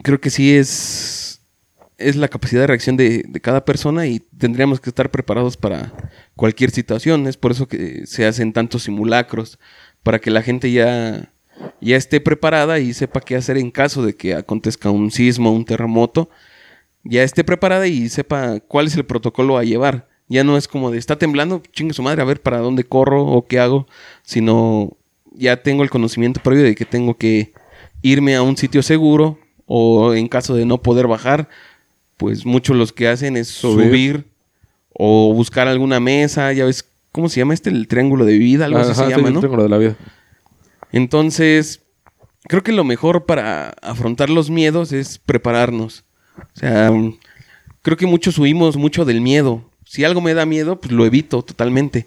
[0.02, 1.40] creo que sí es,
[1.98, 5.92] es la capacidad de reacción de, cada persona y tendríamos que estar preparados para
[6.34, 7.26] cualquier situación.
[7.26, 9.58] Es por eso que se hacen tantos simulacros,
[10.02, 11.32] para que la gente ya,
[11.80, 15.64] ya esté preparada y sepa qué hacer en caso de que acontezca un sismo, un
[15.64, 16.30] terremoto.
[17.04, 20.09] Ya esté preparada y sepa cuál es el protocolo a llevar.
[20.30, 23.26] Ya no es como de está temblando, chingue su madre, a ver para dónde corro
[23.26, 23.86] o qué hago,
[24.22, 24.96] sino
[25.32, 27.52] ya tengo el conocimiento previo de que tengo que
[28.00, 31.48] irme a un sitio seguro o en caso de no poder bajar,
[32.16, 34.30] pues muchos los que hacen es subir,
[35.02, 37.70] o buscar alguna mesa, ya ves, ¿cómo se llama este?
[37.70, 39.96] El triángulo de vida, algo así se llama, El triángulo de la vida.
[40.92, 41.80] Entonces,
[42.48, 46.04] creo que lo mejor para afrontar los miedos es prepararnos.
[46.36, 46.90] O sea,
[47.82, 49.69] creo que muchos huimos mucho del miedo.
[49.90, 52.07] Si algo me da miedo, pues lo evito totalmente.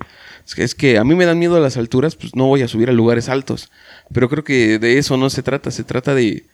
[0.55, 2.89] Es que a mí me dan miedo a las alturas, pues no voy a subir
[2.89, 3.69] a lugares altos.
[4.13, 6.45] Pero creo que de eso no se trata, se trata de,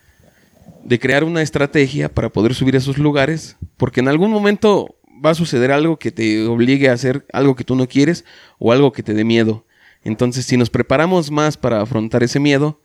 [0.83, 5.29] de crear una estrategia para poder subir a esos lugares, porque en algún momento va
[5.29, 8.25] a suceder algo que te obligue a hacer algo que tú no quieres
[8.57, 9.67] o algo que te dé miedo.
[10.03, 12.81] Entonces, si nos preparamos más para afrontar ese miedo,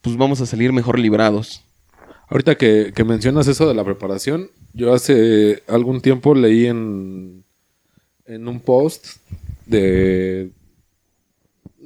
[0.00, 1.64] pues vamos a salir mejor librados.
[2.26, 7.45] Ahorita que, que mencionas eso de la preparación, yo hace algún tiempo leí en,
[8.26, 9.06] en un post
[9.66, 10.50] de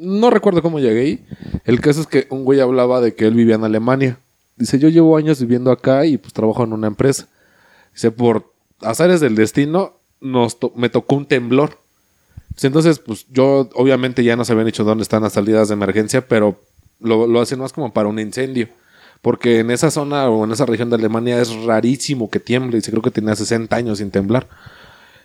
[0.01, 1.27] no recuerdo cómo llegué ahí.
[1.65, 4.19] El caso es que un güey hablaba de que él vivía en Alemania.
[4.57, 7.29] Dice, yo llevo años viviendo acá y pues trabajo en una empresa.
[7.93, 11.79] Dice, por azares del destino, nos me tocó un temblor.
[12.63, 16.27] entonces, pues yo obviamente ya no se habían dicho dónde están las salidas de emergencia,
[16.27, 16.59] pero
[16.99, 18.69] lo, lo hacen más como para un incendio.
[19.21, 22.77] porque en esa zona o en esa región de Alemania es rarísimo que tiemble.
[22.77, 24.49] Dice, creo que tenía 60 años sin temblar.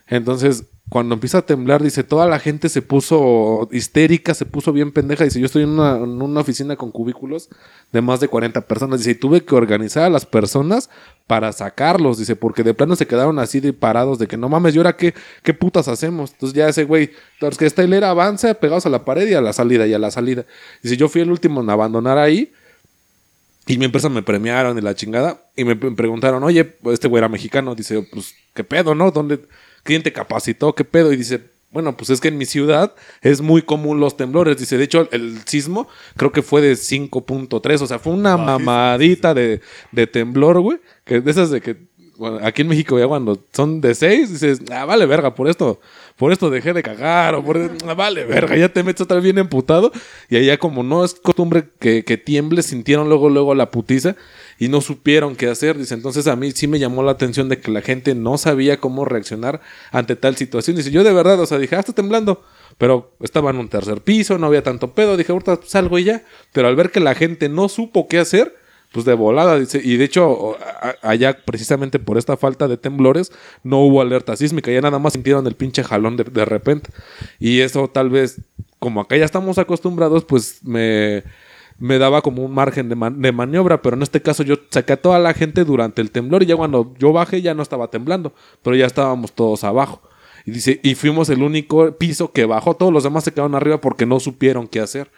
[0.08, 4.91] Entonces, cuando empieza a temblar, dice, toda la gente se puso histérica, se puso bien
[4.91, 5.24] pendeja.
[5.24, 7.50] Dice, yo estoy en una, oficina con cubículos
[7.91, 9.00] de más de 40 personas.
[9.00, 10.91] Dice, y tuve que organizar a las personas
[11.26, 12.20] para sacarlos.
[12.20, 14.96] Dice, porque de plano se quedaron así de parados de que no mames, ¿y ahora
[14.96, 16.34] qué, qué putas hacemos?
[16.34, 17.10] Entonces ya ese güey,
[17.41, 20.00] los que está hilera avanza pegados a la pared y a la salida y a
[20.00, 20.46] la salida.
[20.84, 22.54] Dice, yo fui el último en abandonar ahí.
[23.68, 25.41] Y mi empresa me premiaron y la chingada.
[25.56, 27.74] Y me pre- preguntaron, oye, pues, este güey era mexicano.
[27.74, 29.10] Dice, pues, ¿qué pedo, no?
[29.10, 29.39] ¿Dónde?
[29.86, 30.74] ¿Quién te capacitó?
[30.74, 31.13] ¿Qué pedo?
[31.13, 34.58] Y dice, bueno, pues es que en mi ciudad es muy común los temblores.
[34.58, 37.82] Dice, de hecho, el sismo creo que fue de 5.3.
[37.82, 40.80] O sea, fue una mamadita de, de temblor, güey.
[41.04, 41.78] Que de esas de que
[42.41, 45.80] aquí en México ya cuando son de 6, dices, ah, vale verga, por esto,
[46.15, 49.23] por esto dejé de cagar, o por ah, vale verga, ya te metes otra vez
[49.23, 49.91] bien emputado.
[50.30, 54.15] Y allá como no es costumbre que, que tiemble, sintieron luego, luego la putiza
[54.58, 55.78] y no supieron qué hacer.
[55.78, 58.80] Dice, entonces a mí sí me llamó la atención de que la gente no sabía
[58.80, 60.78] cómo reaccionar ante tal situación.
[60.78, 62.43] Dice, yo de verdad, o sea, dije, ah, está temblando.
[62.78, 65.15] Pero estaba en un tercer piso, no había tanto pedo.
[65.15, 66.23] Dije, ahorita salgo y ya.
[66.51, 68.56] Pero al ver que la gente no supo qué hacer,
[68.95, 69.81] pues de volada, dice.
[69.84, 70.55] Y de hecho,
[71.01, 73.31] allá, precisamente por esta falta de temblores,
[73.62, 74.71] no hubo alerta sísmica.
[74.71, 76.89] Ya nada más sintieron el pinche jalón de, de repente.
[77.38, 78.39] Y eso tal vez,
[78.79, 81.23] como acá ya estamos acostumbrados, pues me
[81.77, 84.93] me daba como un margen de, man- de maniobra, pero en este caso yo saqué
[84.93, 87.89] a toda la gente durante el temblor y ya cuando yo bajé ya no estaba
[87.89, 90.01] temblando, pero ya estábamos todos abajo.
[90.45, 93.81] Y dice, y fuimos el único piso que bajó, todos los demás se quedaron arriba
[93.81, 95.12] porque no supieron qué hacer.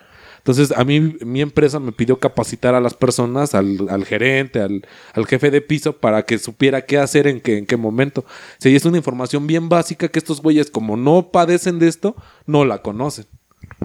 [0.48, 4.88] Entonces, a mí, mi empresa me pidió capacitar a las personas, al, al gerente, al,
[5.14, 8.24] al jefe de piso, para que supiera qué hacer en qué, en qué momento.
[8.58, 12.64] Sí, es una información bien básica que estos güeyes, como no padecen de esto, no
[12.64, 13.26] la conocen.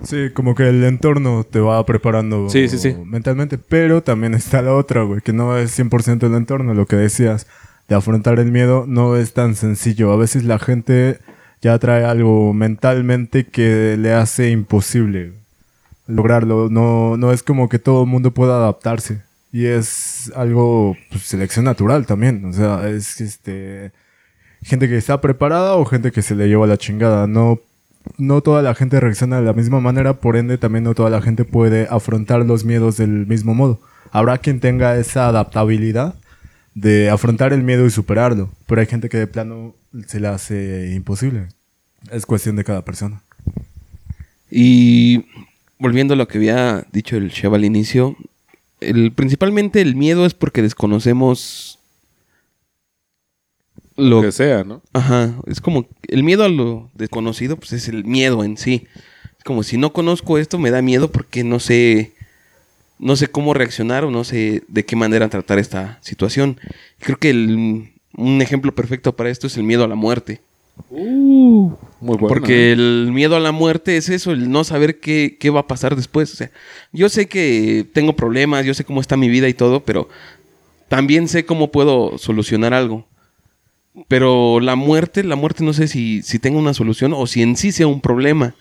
[0.05, 2.95] Sí, como que el entorno te va preparando Sí, sí, sí.
[3.07, 6.95] mentalmente, pero también está la otra, güey, que no es 100% el entorno, lo que
[6.95, 7.49] decías,
[7.89, 10.13] de afrontar el miedo no es tan sencillo.
[10.13, 11.19] A veces la gente
[11.61, 15.42] ya trae algo mentalmente que le hace imposible
[16.07, 16.69] lograrlo.
[16.71, 19.23] No, no es como que todo el mundo pueda adaptarse.
[19.53, 22.45] Y es algo, pues, selección natural también.
[22.45, 23.93] O sea, es este
[24.63, 27.27] gente que está preparada o gente que se le lleva la chingada.
[27.27, 27.61] No,
[28.19, 31.23] no toda la gente reacciona de la misma manera, por ende también no toda la
[31.23, 33.81] gente puede afrontar los miedos del mismo modo.
[34.11, 36.15] Habrá quien tenga esa adaptabilidad
[36.75, 39.75] de afrontar el miedo y superarlo, pero hay gente que de plano
[40.07, 41.49] se le hace imposible.
[42.11, 43.23] Es cuestión de cada persona.
[44.51, 45.27] Y
[45.83, 48.17] volviendo a lo que había dicho el chef al inicio,
[48.81, 51.79] el, principalmente el miedo es porque desconocemos
[53.97, 54.81] lo que sea, ¿no?
[54.93, 58.87] Ajá, es como el miedo a lo desconocido, pues es el miedo en sí.
[59.39, 62.13] Es como si no conozco esto, me da miedo porque no sé
[62.99, 66.61] no sé cómo reaccionar o no sé de qué manera tratar esta situación.
[67.01, 70.41] Creo que el- un ejemplo perfecto para esto es el miedo a la muerte.
[72.03, 72.27] Muy bueno.
[72.27, 75.67] Porque el miedo a la muerte es eso, el no saber qué, qué va a
[75.69, 76.33] pasar después.
[76.33, 76.51] O sea,
[76.91, 80.09] yo sé que tengo problemas, yo sé cómo está mi vida y todo, pero
[80.89, 83.07] también sé cómo puedo solucionar algo.
[84.09, 87.57] Pero la muerte, la muerte no sé si, si tenga una solución o si en
[87.57, 88.57] sí sea un problema.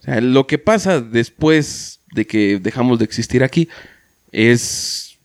[0.00, 3.68] O sea, lo que pasa después de que dejamos de existir aquí
[4.32, 5.18] es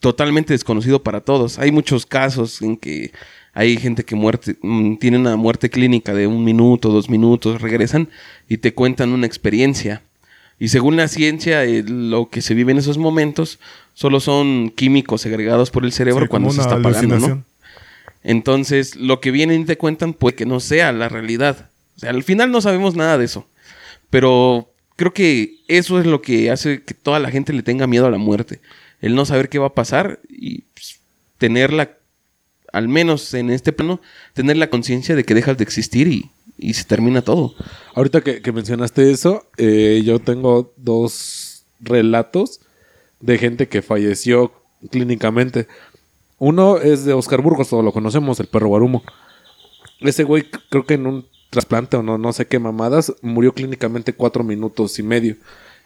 [0.00, 1.60] totalmente desconocido para todos.
[1.60, 3.12] Hay muchos casos en que
[3.58, 8.08] hay gente que muerte, mm, tiene una muerte clínica de un minuto, dos minutos, regresan
[8.48, 10.02] y te cuentan una experiencia.
[10.60, 13.58] Y según la ciencia, eh, lo que se vive en esos momentos
[13.94, 17.44] solo son químicos segregados por el cerebro Sí, cuando se está apagando, ¿no?
[18.22, 21.68] Entonces, lo que vienen y te cuentan puede que no sea la realidad.
[21.96, 23.48] O sea, al final no sabemos nada de eso.
[24.08, 28.06] Pero creo que eso es lo que hace que toda la gente le tenga miedo
[28.06, 28.60] a la muerte.
[29.00, 31.00] El no saber qué va a pasar y pues,
[31.38, 31.97] tenerla,
[32.72, 34.00] al menos en este plano,
[34.34, 37.54] tener la conciencia de que dejas de existir y, se termina todo.
[37.94, 42.60] Ahorita que, mencionaste eso, eh, yo tengo dos relatos
[43.20, 44.52] de gente que falleció
[44.90, 45.68] clínicamente.
[46.38, 49.04] Uno es de Oscar Burgos, todos lo conocemos, el perro guarumo.
[50.00, 54.12] Ese güey, creo que en un trasplante o no, no sé qué mamadas, murió clínicamente
[54.12, 55.36] cuatro minutos y medio.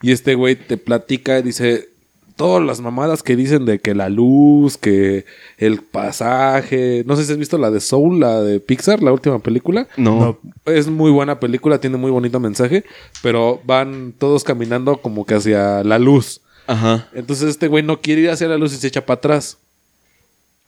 [0.02, 1.91] Y este güey te platica y dice
[2.36, 5.24] todas las mamadas que dicen de que la luz, que
[5.58, 7.04] el pasaje.
[7.06, 9.88] No sé si has visto la de Soul, la de Pixar, la última película.
[9.96, 10.38] No.
[10.64, 12.84] Es muy buena película, tiene muy bonito mensaje,
[13.22, 16.40] pero van todos caminando como que hacia la luz.
[16.66, 17.08] Ajá.
[17.14, 19.58] Entonces este güey no quiere ir hacia la luz y se echa para atrás.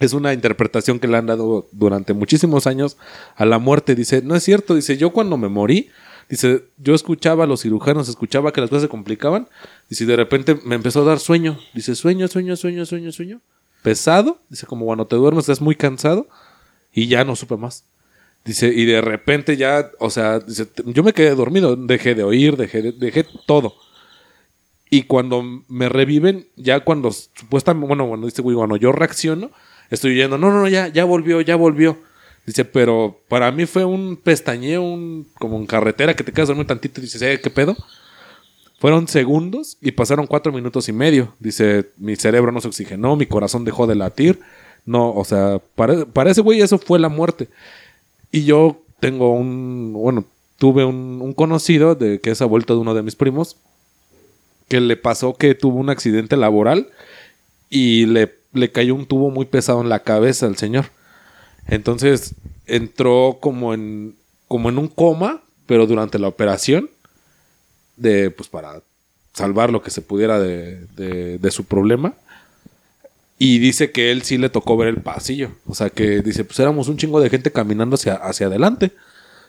[0.00, 2.96] Es una interpretación que le han dado durante muchísimos años
[3.37, 3.94] a la muerte.
[3.94, 5.88] Dice, no es cierto, dice, yo cuando me morí
[6.28, 9.48] Dice, yo escuchaba a los cirujanos, escuchaba que las cosas se complicaban.
[9.88, 11.58] Dice, y de repente me empezó a dar sueño.
[11.74, 13.40] Dice, sueño, sueño, sueño, sueño, sueño.
[13.82, 14.38] Pesado.
[14.48, 16.26] Dice, como cuando te duermes estás muy cansado.
[16.92, 17.84] Y ya no supe más.
[18.44, 21.76] Dice, y de repente ya, o sea, dice, yo me quedé dormido.
[21.76, 23.74] Dejé de oír, dejé, de- dejé todo.
[24.90, 29.50] Y cuando me reviven, ya cuando supuestamente, bueno, cuando dice, güey, cuando yo reacciono,
[29.90, 31.98] estoy oyendo, no, no, no, ya, ya volvió, ya volvió.
[32.46, 36.66] Dice, pero para mí fue un pestañeo, un, como en carretera que te quedas dormido
[36.66, 37.76] tantito y dices, eh, ¿qué pedo?
[38.78, 41.35] Fueron segundos y pasaron cuatro minutos y medio.
[41.40, 44.40] Dice, mi cerebro no se oxigenó, mi corazón dejó de latir.
[44.85, 47.48] No, o sea, para, para ese güey eso fue la muerte.
[48.30, 50.26] Y yo tengo un, bueno,
[50.59, 53.57] tuve un, un conocido de que es abuelo de uno de mis primos,
[54.68, 56.88] que le pasó que tuvo un accidente laboral
[57.70, 60.87] y le, le cayó un tubo muy pesado en la cabeza al señor.
[61.66, 62.35] Entonces
[62.66, 64.14] entró como en,
[64.48, 66.90] como en un coma, pero durante la operación,
[67.96, 68.81] de, pues para
[69.33, 72.14] salvar lo que se pudiera de, de- de su problema.
[73.38, 75.50] Y dice que él sí le tocó ver el pasillo.
[75.66, 78.92] O sea que dice, pues éramos un chingo de gente caminando hacia, hacia adelante.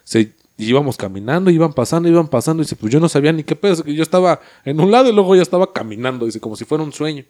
[0.04, 2.63] Se, íbamos caminando, iban pasando, iban pasando.
[2.63, 3.84] Dice, pues yo no sabía ni qué pedo.
[3.86, 6.25] Yo estaba en un lado y luego ya estaba caminando.
[6.25, 7.25] Dice, como si fuera un sueño.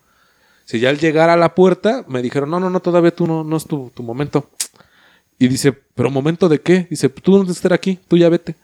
[0.63, 3.43] Si ya al llegar a la puerta, me dijeron, no, no, no, todavía tú no,
[3.43, 4.50] no es tu, tu momento.
[5.38, 6.88] Y dice, ¿pero momento de qué?
[6.89, 8.56] Dice, tú no que estar aquí, tú ya vete.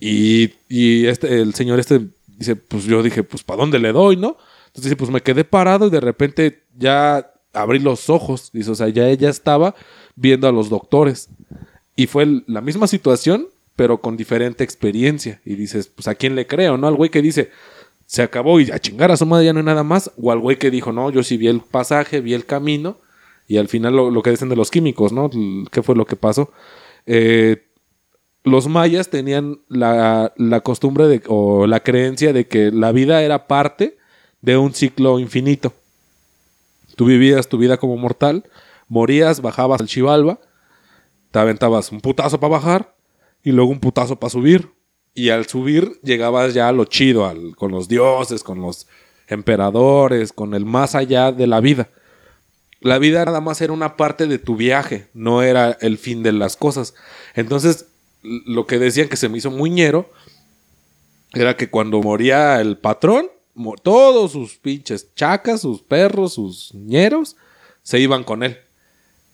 [0.00, 4.16] Y, y este, el señor este dice, pues yo dije, pues ¿para dónde le doy,
[4.16, 4.38] no?
[4.68, 8.50] Entonces dice, pues me quedé parado y de repente ya abrí los ojos.
[8.52, 9.74] Dice, o sea, ya ella estaba
[10.16, 11.28] viendo a los doctores.
[11.96, 15.40] Y fue la misma situación, pero con diferente experiencia.
[15.44, 16.86] Y dices, pues ¿a quién le creo, no?
[16.86, 17.50] Al güey que dice,
[18.06, 20.10] se acabó y a chingar a su madre ya no hay nada más.
[20.16, 22.96] O al güey que dijo, no, yo sí vi el pasaje, vi el camino.
[23.50, 25.28] Y al final lo, lo que dicen de los químicos, ¿no?
[25.72, 26.52] ¿Qué fue lo que pasó?
[27.04, 27.66] Eh,
[28.44, 33.48] los mayas tenían la, la costumbre de, o la creencia de que la vida era
[33.48, 33.98] parte
[34.40, 35.72] de un ciclo infinito.
[36.94, 38.44] Tú vivías tu vida como mortal,
[38.86, 40.38] morías, bajabas al Chivalba,
[41.32, 42.94] te aventabas un putazo para bajar
[43.42, 44.70] y luego un putazo para subir.
[45.12, 48.86] Y al subir llegabas ya a lo chido, con los dioses, con los
[49.26, 51.90] emperadores, con el más allá de la vida.
[52.80, 56.32] La vida nada más era una parte de tu viaje, no era el fin de
[56.32, 56.94] las cosas.
[57.34, 57.86] Entonces,
[58.22, 60.10] lo que decían que se me hizo muñero
[61.32, 63.28] era que cuando moría el patrón,
[63.82, 67.36] todos sus pinches chacas, sus perros, sus ñeros,
[67.82, 68.58] se iban con él.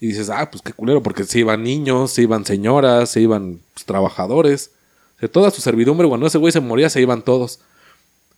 [0.00, 3.60] Y dices, ah, pues qué culero, porque se iban niños, se iban señoras, se iban
[3.74, 4.72] pues, trabajadores.
[5.20, 7.60] De toda su servidumbre, cuando ese güey se moría, se iban todos.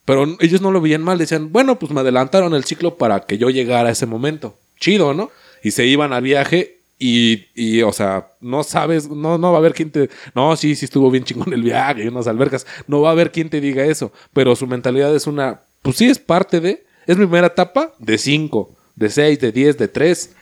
[0.04, 3.38] Pero ellos no lo veían mal, decían, bueno, pues me adelantaron el ciclo para que
[3.38, 4.56] yo llegara a ese momento.
[4.80, 5.30] Chido, ¿no?
[5.62, 9.60] Y se iban al viaje y, y, o sea, no sabes, no, no va a
[9.60, 10.10] haber quien te...
[10.34, 12.66] No, sí, sí estuvo bien chingón el viaje y unas albercas.
[12.86, 14.12] No va a haber quien te diga eso.
[14.32, 15.60] Pero su mentalidad es una...
[15.82, 16.84] Pues sí, es parte de...
[17.06, 20.34] Es mi primera etapa de 5, de 6, de 10, de 3.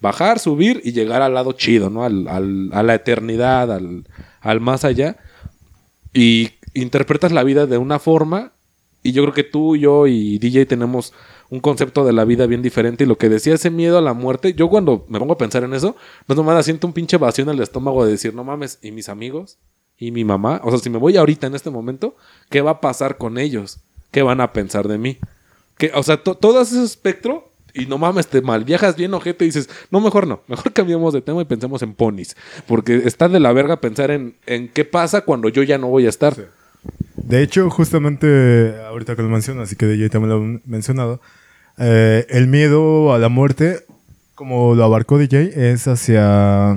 [0.00, 2.04] Bajar, subir y llegar al lado chido, ¿no?
[2.04, 4.04] Al, al- a la eternidad, al,
[4.40, 5.16] al más allá.
[6.12, 8.52] Y interpretas la vida de una forma
[9.02, 11.12] y yo creo que tú, yo y DJ tenemos
[11.50, 13.04] un concepto de la vida bien diferente.
[13.04, 15.64] Y lo que decía ese miedo a la muerte, yo cuando me pongo a pensar
[15.64, 18.78] en eso, no nomás siento un pinche vacío en el estómago de decir, no mames,
[18.82, 19.58] ¿y mis amigos?
[19.98, 20.60] ¿Y mi mamá?
[20.64, 22.14] O sea, si me voy ahorita en este momento,
[22.50, 23.80] ¿qué va a pasar con ellos?
[24.10, 25.18] ¿Qué van a pensar de mí?
[25.76, 29.44] ¿Qué- o sea, to- todo ese espectro, y no mames, te mal viajas bien ojete
[29.44, 32.36] y dices, no, mejor no, mejor cambiamos de tema y pensemos en ponis.
[32.66, 36.06] Porque está de la verga pensar en, en qué pasa cuando yo ya no voy
[36.06, 36.34] a estar.
[37.16, 41.20] De hecho, justamente ahorita que lo mencionas, y que DJ también lo ha mencionado,
[41.78, 43.84] eh, el miedo a la muerte,
[44.34, 46.76] como lo abarcó DJ, es hacia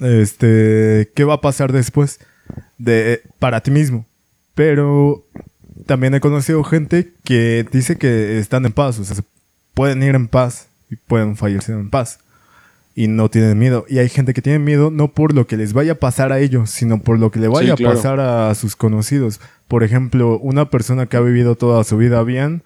[0.00, 2.20] este qué va a pasar después
[2.78, 4.06] de para ti mismo.
[4.54, 5.24] Pero
[5.86, 9.22] también he conocido gente que dice que están en paz, o sea, se
[9.74, 12.18] pueden ir en paz y pueden fallecer en paz
[12.98, 13.86] y no tienen miedo.
[13.88, 16.40] Y hay gente que tiene miedo no por lo que les vaya a pasar a
[16.40, 17.92] ellos, sino por lo que le vaya claro.
[17.92, 19.40] a pasar a sus conocidos.
[19.68, 22.64] Por ejemplo, una persona que ha vivido toda su vida bien,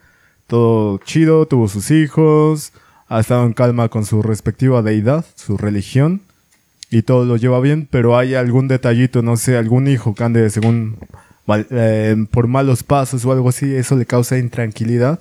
[0.52, 2.74] todo chido, tuvo sus hijos,
[3.08, 6.20] ha estado en calma con su respectiva deidad, su religión,
[6.90, 10.50] y todo lo lleva bien, pero hay algún detallito, no sé, algún hijo que ande
[10.50, 10.98] según
[11.70, 15.20] eh, por malos pasos o algo así, eso le causa intranquilidad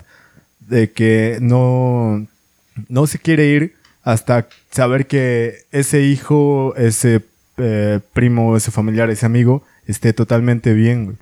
[0.68, 2.28] de que no,
[2.90, 7.22] no se quiere ir hasta saber que ese hijo, ese
[7.56, 11.06] eh, primo, ese familiar, ese amigo esté totalmente bien.
[11.06, 11.18] güey.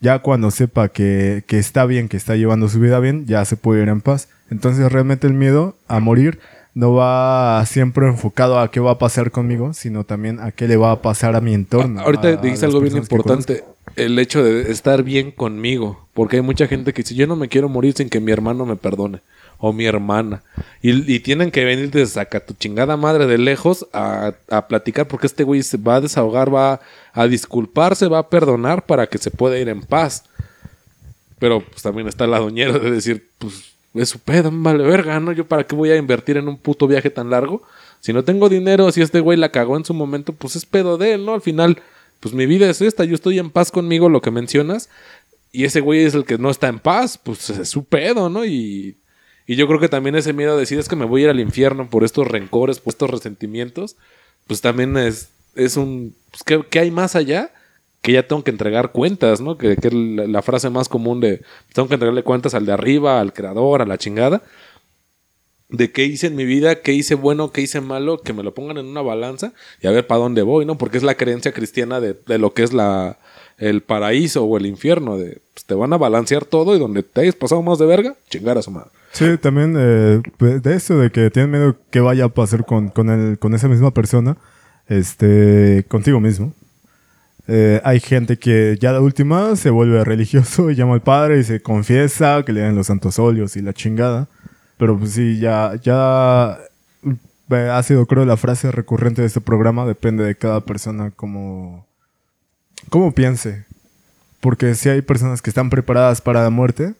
[0.00, 3.56] Ya cuando sepa que, que está bien, que está llevando su vida bien, ya se
[3.56, 4.28] puede ir en paz.
[4.50, 6.38] Entonces realmente el miedo a morir
[6.78, 10.76] no va siempre enfocado a qué va a pasar conmigo, sino también a qué le
[10.76, 12.00] va a pasar a mi entorno.
[12.00, 13.64] Ahorita dijiste algo bien importante.
[13.96, 16.06] el hecho de estar bien conmigo.
[16.14, 18.64] Porque hay mucha gente que dice, yo no me quiero morir sin que mi hermano
[18.64, 19.20] me perdone.
[19.58, 20.42] O mi hermana.
[20.80, 25.26] Y, tienen que venir desde acá tu chingada madre de lejos a, a platicar porque
[25.26, 26.80] este güey se va a desahogar, va
[27.12, 30.24] a disculparse, va a perdonar para que se pueda ir en paz.
[31.38, 35.32] Pero pues también está la doñera de decir, pues es su pedo, vale verga, ¿no?
[35.32, 37.62] Yo para qué voy a invertir en un puto viaje tan largo.
[38.00, 40.98] Si no tengo dinero, si este güey la cagó en su momento, pues es pedo
[40.98, 41.34] de él, ¿no?
[41.34, 41.80] Al final,
[42.20, 44.88] pues mi vida es esta, yo estoy en paz conmigo, lo que mencionas.
[45.50, 48.44] Y ese güey es el que no está en paz, pues es su pedo, ¿no?
[48.44, 48.96] Y,
[49.48, 51.30] y yo creo que también ese miedo de decir es que me voy a ir
[51.30, 53.96] al infierno por estos rencores, por estos resentimientos,
[54.46, 56.14] pues también es, es un...
[56.30, 57.50] Pues, ¿qué, qué hay más allá?
[58.02, 59.58] que ya tengo que entregar cuentas, ¿no?
[59.58, 61.42] Que, que es la, frase más común de
[61.72, 64.42] tengo que entregarle cuentas al de arriba, al creador, a la chingada.
[65.68, 68.54] De qué hice en mi vida, qué hice bueno, qué hice malo, que me lo
[68.54, 70.78] pongan en una balanza y a ver para dónde voy, ¿no?
[70.78, 73.18] Porque es la creencia cristiana de, de lo que es la,
[73.58, 75.18] el paraíso o el infierno.
[75.18, 78.14] De pues, te van a balancear todo y donde te hayas pasado más de verga,
[78.30, 78.97] chingar a su madre.
[79.12, 82.88] Sí, también eh, pues, de eso de que tienen miedo que vaya a pasar con,
[82.88, 84.36] con, el, con esa misma persona,
[84.86, 86.52] este, contigo mismo.
[87.50, 91.44] Eh, hay gente que ya la última se vuelve religioso y llama al padre y
[91.44, 94.28] se confiesa, que le dan los santos óleos y la chingada.
[94.76, 96.58] Pero pues sí, ya, ya
[97.50, 101.86] eh, ha sido creo la frase recurrente de este programa, depende de cada persona como,
[102.90, 103.64] cómo piense.
[104.40, 106.94] Porque si hay personas que están preparadas para la muerte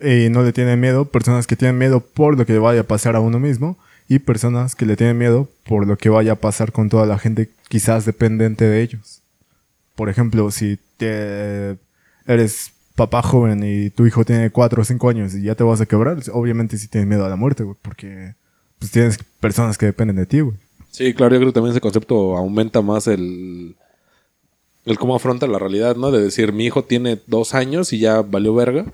[0.00, 3.16] y no le tienen miedo, personas que tienen miedo por lo que vaya a pasar
[3.16, 3.78] a uno mismo
[4.08, 7.18] y personas que le tienen miedo por lo que vaya a pasar con toda la
[7.18, 9.22] gente quizás dependiente de ellos.
[9.94, 11.78] Por ejemplo, si te
[12.26, 15.80] eres papá joven y tu hijo tiene 4 o 5 años y ya te vas
[15.80, 18.34] a quebrar, obviamente sí tienes miedo a la muerte, güey, porque
[18.78, 20.56] pues tienes personas que dependen de ti, güey.
[20.90, 23.74] Sí, claro, yo creo que también ese concepto aumenta más el,
[24.84, 26.12] el cómo afronta la realidad, ¿no?
[26.12, 28.86] De decir, mi hijo tiene dos años y ya valió verga,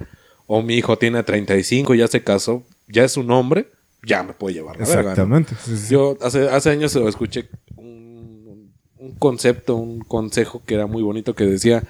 [0.53, 3.69] o mi hijo tiene 35 y ya se casó, ya es un hombre,
[4.03, 5.03] ya me puede llevar la verga.
[5.03, 5.11] ¿no?
[5.11, 5.55] Exactamente.
[5.65, 5.93] Sí, sí, sí.
[5.93, 11.45] Yo hace, hace años escuché un, un concepto, un consejo que era muy bonito que
[11.47, 11.85] decía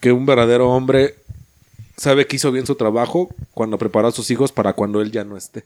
[0.00, 1.16] que un verdadero hombre
[1.98, 5.24] sabe que hizo bien su trabajo cuando preparó a sus hijos para cuando él ya
[5.24, 5.64] no esté.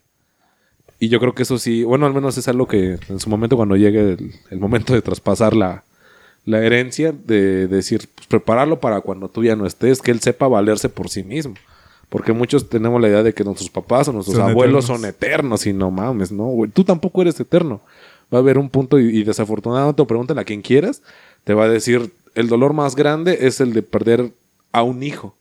[0.99, 3.57] Y yo creo que eso sí, bueno, al menos es algo que en su momento
[3.57, 5.85] cuando llegue el, el momento de traspasar la,
[6.45, 10.49] la herencia, de, decir, pues prepararlo para cuando tú ya no estés, que él sepa
[10.49, 11.55] valerse por sí mismo.
[12.13, 15.01] Porque muchos tenemos la idea de que nuestros papás o nuestros Son abuelos eternos.
[15.01, 16.71] son eternos y no mames, no, güey.
[16.71, 17.81] Tú tampoco eres eterno.
[18.33, 21.03] Va a haber un punto y, y desafortunadamente, pregúntale a quien quieras,
[21.45, 24.31] te va a decir, el dolor más grande es el de perder
[24.73, 25.35] a un hijo.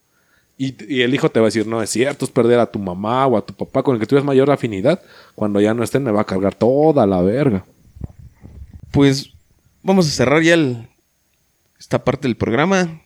[0.57, 2.79] Y, y el hijo te va a decir, no es cierto, es perder a tu
[2.79, 5.01] mamá o a tu papá con el que tuvieras mayor afinidad.
[5.35, 7.65] Cuando ya no estén, me va a cargar toda la verga.
[8.91, 9.31] Pues
[9.83, 10.87] vamos a cerrar ya el-
[11.79, 13.01] esta parte del programa.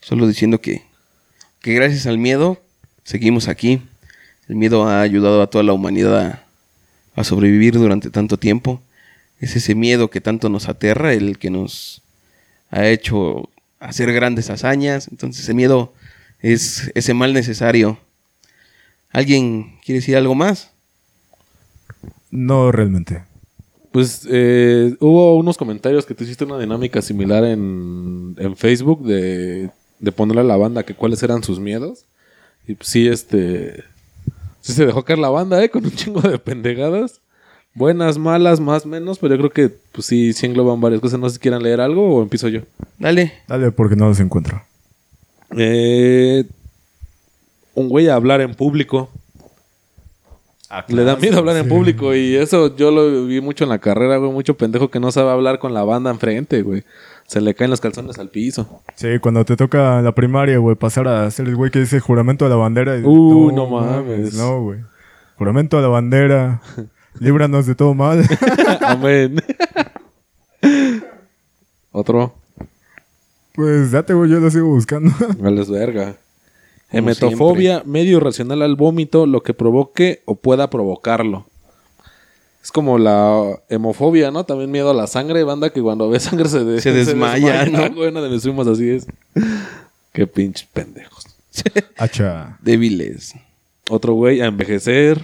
[0.00, 0.82] Solo diciendo que,
[1.60, 2.58] que gracias al miedo
[3.04, 3.82] seguimos aquí.
[4.48, 6.44] El miedo ha ayudado a toda la humanidad a,
[7.14, 8.80] a sobrevivir durante tanto tiempo.
[9.40, 12.02] Es ese miedo que tanto nos aterra, el que nos
[12.70, 13.48] ha hecho
[13.80, 15.08] hacer grandes hazañas.
[15.08, 15.92] Entonces ese miedo
[16.40, 17.98] es ese mal necesario.
[19.10, 20.70] ¿Alguien quiere decir algo más?
[22.30, 23.24] No realmente.
[23.90, 29.70] Pues eh, hubo unos comentarios que tú hiciste una dinámica similar en, en Facebook de,
[29.98, 32.06] de ponerle a la banda que cuáles eran sus miedos.
[32.66, 33.84] Y pues sí, este.
[34.60, 35.68] Sí se dejó caer la banda, ¿eh?
[35.68, 37.20] Con un chingo de pendejadas.
[37.74, 39.18] Buenas, malas, más, menos.
[39.18, 41.18] Pero yo creo que, pues sí, sí engloban varias cosas.
[41.18, 42.60] No sé si quieran leer algo o empiezo yo.
[42.98, 43.32] Dale.
[43.48, 44.62] Dale, porque no los encuentro.
[45.56, 46.44] Eh,
[47.74, 49.10] un güey a hablar en público.
[50.88, 51.68] Le da miedo hablar en Sí.
[51.68, 54.30] público y eso yo lo vi mucho en la carrera, güey.
[54.32, 56.82] Mucho pendejo que no sabe hablar con la banda enfrente, güey.
[57.32, 58.82] Se le caen los calzones al piso.
[58.94, 61.98] Sí, cuando te toca en la primaria, güey, pasar a ser el güey que dice
[61.98, 62.98] juramento a la bandera.
[62.98, 64.34] y- Uh, no mames.
[64.34, 64.80] No, güey.
[65.38, 66.60] Juramento a la bandera.
[67.18, 68.22] Líbranos de todo mal.
[68.82, 69.36] Amén.
[71.90, 72.34] Otro.
[73.54, 75.10] pues date, güey, yo lo sigo buscando.
[75.38, 76.16] Vales verga.
[76.90, 81.46] Hemetofobia, medio irracional al vómito, lo que provoque o pueda provocarlo.
[82.62, 84.44] Es como la hemofobia, ¿no?
[84.44, 87.86] También miedo a la sangre, banda que cuando ve sangre se, de- Se desmaya, ¿no?
[88.00, 89.06] Una de mis primos así es.
[90.12, 91.26] Qué pinches pendejos.
[91.98, 92.56] Hacha.
[92.62, 93.34] Débiles.
[93.90, 95.20] Otro güey a envejecer.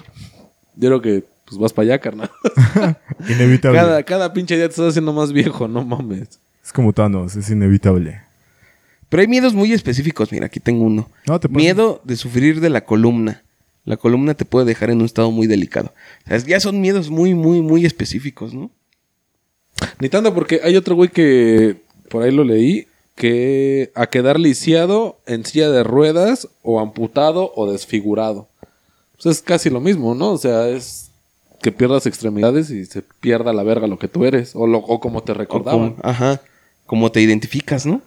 [0.76, 2.30] Yo creo que pues vas para allá, carnal.
[3.28, 3.78] Inevitable.
[3.78, 6.40] cada, cada pinche día te estás haciendo más viejo, no mames.
[6.62, 8.20] Es como Thanos, es inevitable.
[9.08, 10.30] Pero hay miedos muy específicos.
[10.32, 11.08] Mira, aquí tengo uno.
[11.26, 11.48] No, te.
[11.48, 13.42] Miedo de sufrir de la columna.
[13.88, 15.92] La columna te puede dejar en un estado muy delicado.
[16.26, 18.70] O sea, ya son miedos muy, muy, muy específicos, ¿no?
[20.00, 21.76] Ni tanto porque hay otro güey que
[22.10, 27.70] por ahí lo leí que a quedar lisiado en silla de ruedas o amputado o
[27.70, 28.48] desfigurado.
[29.14, 30.32] Pues es casi lo mismo, ¿no?
[30.32, 31.10] O sea, es
[31.62, 35.00] que pierdas extremidades y se pierda la verga lo que tú eres o, lo, o
[35.00, 35.94] como te recordaban.
[35.94, 36.40] como- ajá.
[36.86, 38.00] Como te identificas, ¿no?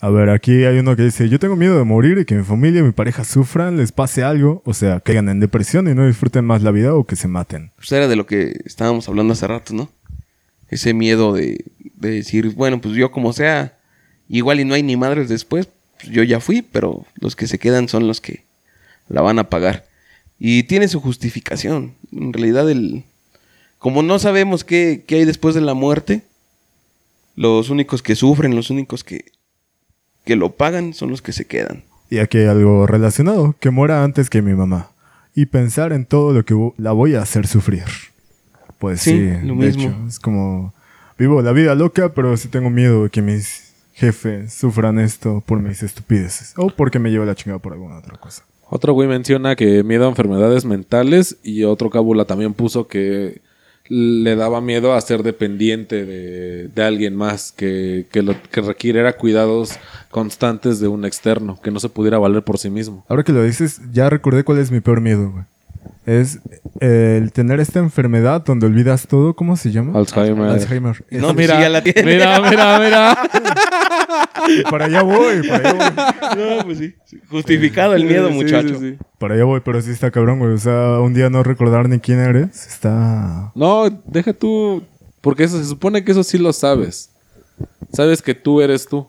[0.00, 2.44] A ver, aquí hay uno que dice, yo tengo miedo de morir y que mi
[2.44, 6.06] familia y mi pareja sufran, les pase algo, o sea, caigan en depresión y no
[6.06, 7.72] disfruten más la vida o que se maten.
[7.74, 9.90] Pues era de lo que estábamos hablando hace rato, ¿no?
[10.68, 11.64] Ese miedo de,
[11.96, 13.76] de decir, bueno, pues yo como sea,
[14.28, 17.58] igual y no hay ni madres después, pues yo ya fui, pero los que se
[17.58, 18.44] quedan son los que
[19.08, 19.84] la van a pagar.
[20.38, 21.94] Y tiene su justificación.
[22.12, 23.02] En realidad, el,
[23.78, 26.22] como no sabemos qué, qué hay después de la muerte,
[27.34, 29.24] los únicos que sufren, los únicos que,
[30.28, 31.84] que lo pagan son los que se quedan.
[32.10, 34.90] Y aquí hay algo relacionado, que muera antes que mi mamá.
[35.34, 37.84] Y pensar en todo lo que la voy a hacer sufrir.
[38.78, 39.84] Pues sí, Sí, de lo mismo.
[39.84, 40.74] hecho, es como,
[41.18, 45.60] vivo la vida loca, pero sí tengo miedo de que mis jefes sufran esto por
[45.60, 46.52] mis estupideces.
[46.58, 48.44] O porque me lleva la chingada por alguna otra cosa.
[48.68, 53.40] Otro güey menciona que miedo a enfermedades mentales y otro cábula también puso que
[53.88, 59.14] le daba miedo a ser dependiente de, de alguien más, que, que, lo, que requiriera
[59.14, 59.78] cuidados
[60.10, 63.04] constantes de un externo, que no se pudiera valer por sí mismo.
[63.08, 65.44] Ahora que lo dices, ya recordé cuál es mi peor miedo, güey.
[66.06, 66.38] Es
[66.80, 69.98] eh, el tener esta enfermedad donde olvidas todo, ¿cómo se llama?
[69.98, 70.50] Alzheimer.
[70.50, 71.04] Alzheimer.
[71.10, 72.02] No, sí, ya la tiene.
[72.02, 73.18] mira, mira, mira.
[74.70, 76.56] para allá voy, para allá voy.
[76.58, 76.94] No, pues sí.
[77.30, 78.78] Justificado el miedo, Sí, sí, muchacho.
[78.80, 78.96] sí.
[79.18, 80.52] Para allá voy, pero sí está cabrón, güey.
[80.52, 83.52] O sea, un día no recordar ni quién eres, está...
[83.54, 84.82] No, deja tú,
[85.20, 87.10] porque eso, se supone que eso sí lo sabes.
[87.92, 89.08] Sabes que tú eres tú,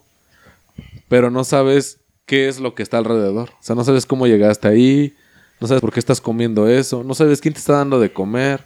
[1.07, 3.49] pero no sabes qué es lo que está alrededor.
[3.49, 5.13] O sea, no sabes cómo llegaste ahí,
[5.59, 8.65] no sabes por qué estás comiendo eso, no sabes quién te está dando de comer.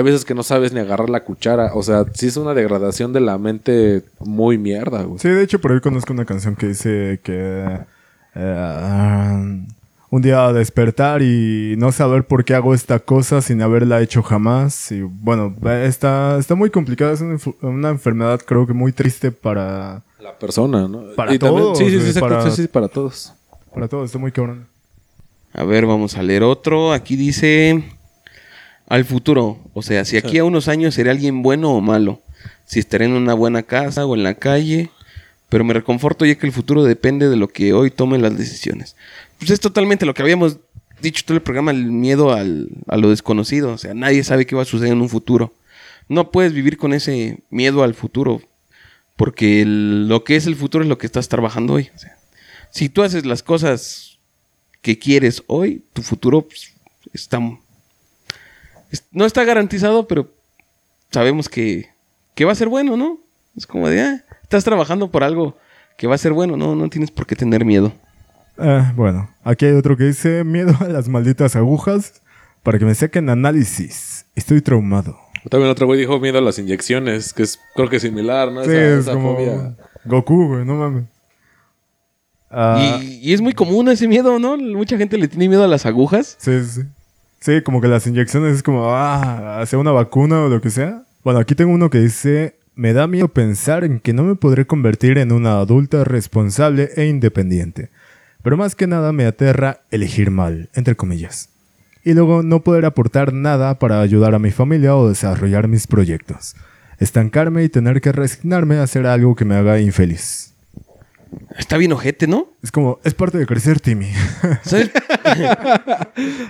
[0.00, 1.72] Hay veces que no sabes ni agarrar la cuchara.
[1.74, 5.18] O sea, sí es una degradación de la mente muy mierda, güey.
[5.18, 7.78] Sí, de hecho, por ahí conozco una canción que dice que...
[8.34, 9.66] eh,
[10.12, 14.90] un día despertar y no saber por qué hago esta cosa sin haberla hecho jamás.
[14.90, 17.12] Y bueno, está, está muy complicada.
[17.12, 21.04] Es una, enf- una enfermedad creo que muy triste para, La persona, ¿no?
[21.14, 23.32] Para Y también- todos, Sí, sí, sí, exacto, para- sí, sí, para todos.
[23.72, 24.06] para todos.
[24.06, 24.66] Está muy cabrón.
[25.52, 26.92] A ver, vamos a leer otro.
[26.92, 27.84] Aquí dice
[28.90, 29.58] al futuro.
[29.72, 32.20] O sea, si aquí a unos años seré alguien bueno o malo.
[32.66, 34.90] Si estaré en una buena casa o en la calle.
[35.48, 38.96] Pero me reconforto ya que el futuro depende de lo que hoy tomen las decisiones.
[39.38, 40.58] Pues es totalmente lo que habíamos
[41.00, 43.72] dicho todo el programa, el miedo al, a lo desconocido.
[43.72, 45.54] O sea, nadie sabe qué va a suceder en un futuro.
[46.08, 48.42] No puedes vivir con ese miedo al futuro.
[49.16, 51.90] Porque lo que es el futuro es lo que estás trabajando hoy.
[52.72, 54.18] Si tú haces las cosas
[54.82, 56.74] que quieres hoy, tu futuro pues,
[57.12, 57.38] está...
[59.12, 60.30] no está garantizado, pero
[61.10, 61.90] sabemos que,
[62.34, 63.18] que va a ser bueno, ¿no?
[63.56, 65.56] Es como de, ah, estás trabajando por algo
[65.96, 67.92] que va a ser bueno, no, no tienes por qué tener miedo.
[68.58, 72.22] Eh, bueno, aquí hay otro que dice miedo a las malditas agujas
[72.62, 74.26] para que me saquen análisis.
[74.34, 75.18] Estoy traumado.
[75.48, 78.62] También otro güey dijo miedo a las inyecciones, que es creo que similar, ¿no?
[78.64, 79.76] Sí, Esa- es esa como fobia.
[80.04, 81.04] Goku, güey, no mames.
[82.50, 84.56] Ah, Y, y es muy común ese miedo, ¿no?
[84.56, 86.36] Mucha gente le tiene miedo a las agujas.
[86.38, 86.82] Sí, sí.
[87.40, 91.04] Sí, como que las inyecciones es como, ah, hacia una vacuna o lo que sea.
[91.24, 94.66] Bueno, aquí tengo uno que dice, me da miedo pensar en que no me podré
[94.66, 97.88] convertir en una adulta responsable e independiente.
[98.42, 101.48] Pero más que nada me aterra elegir mal, entre comillas.
[102.04, 106.56] Y luego no poder aportar nada para ayudar a mi familia o desarrollar mis proyectos.
[106.98, 110.49] Estancarme y tener que resignarme a hacer algo que me haga infeliz.
[111.58, 112.48] Está bien ojete, ¿no?
[112.62, 114.08] Es como, es parte de crecer, Timmy.
[114.62, 114.90] ¿Sabes?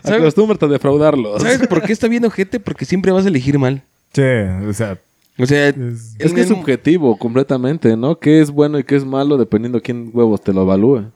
[0.03, 1.43] ¿Sabes, Acostúmbrate a defraudarlos.
[1.43, 2.61] ¿Sabes por qué está bien ojete?
[2.61, 3.83] Porque siempre vas a elegir mal.
[4.12, 4.99] che, o sea,
[5.39, 8.18] O sea, es- que es subjetivo completamente, ¿no?
[8.18, 11.11] ¿Qué es bueno y qué es malo dependiendo quién huevos te lo evalúe?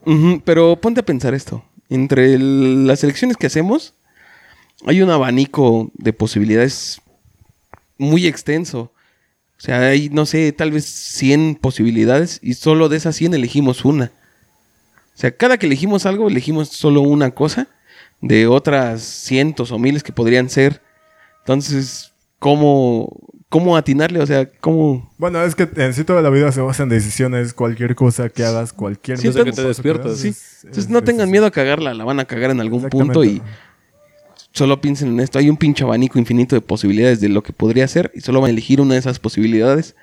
[0.44, 1.64] Pero ponte a pensar esto.
[1.90, 3.94] Entre el- las elecciones que hacemos,
[4.86, 7.00] hay un abanico de posibilidades
[7.98, 8.90] muy extenso.
[9.64, 13.86] O sea, hay, no sé, tal vez 100 posibilidades y solo de esas 100 elegimos
[13.86, 14.12] una.
[15.16, 17.68] O sea, cada que elegimos algo, elegimos solo una cosa
[18.20, 20.82] de otras cientos o miles que podrían ser.
[21.38, 23.08] Entonces, ¿cómo,
[23.48, 24.20] cómo atinarle?
[24.20, 25.10] O sea, ¿cómo...?
[25.16, 28.44] Bueno, es que en sí toda la vida se basa en decisiones, cualquier cosa que
[28.44, 30.18] hagas, cualquier Sí, Desde que te despiertas.
[30.18, 30.28] Sí.
[30.28, 33.24] es- Entonces es- no tengan miedo a cagarla, la van a cagar en algún punto
[33.24, 33.40] y
[34.54, 35.38] solo piensen en esto.
[35.38, 38.48] Hay un pinche abanico infinito de posibilidades de lo que podría ser y solo van
[38.48, 39.96] a elegir una de esas posibilidades.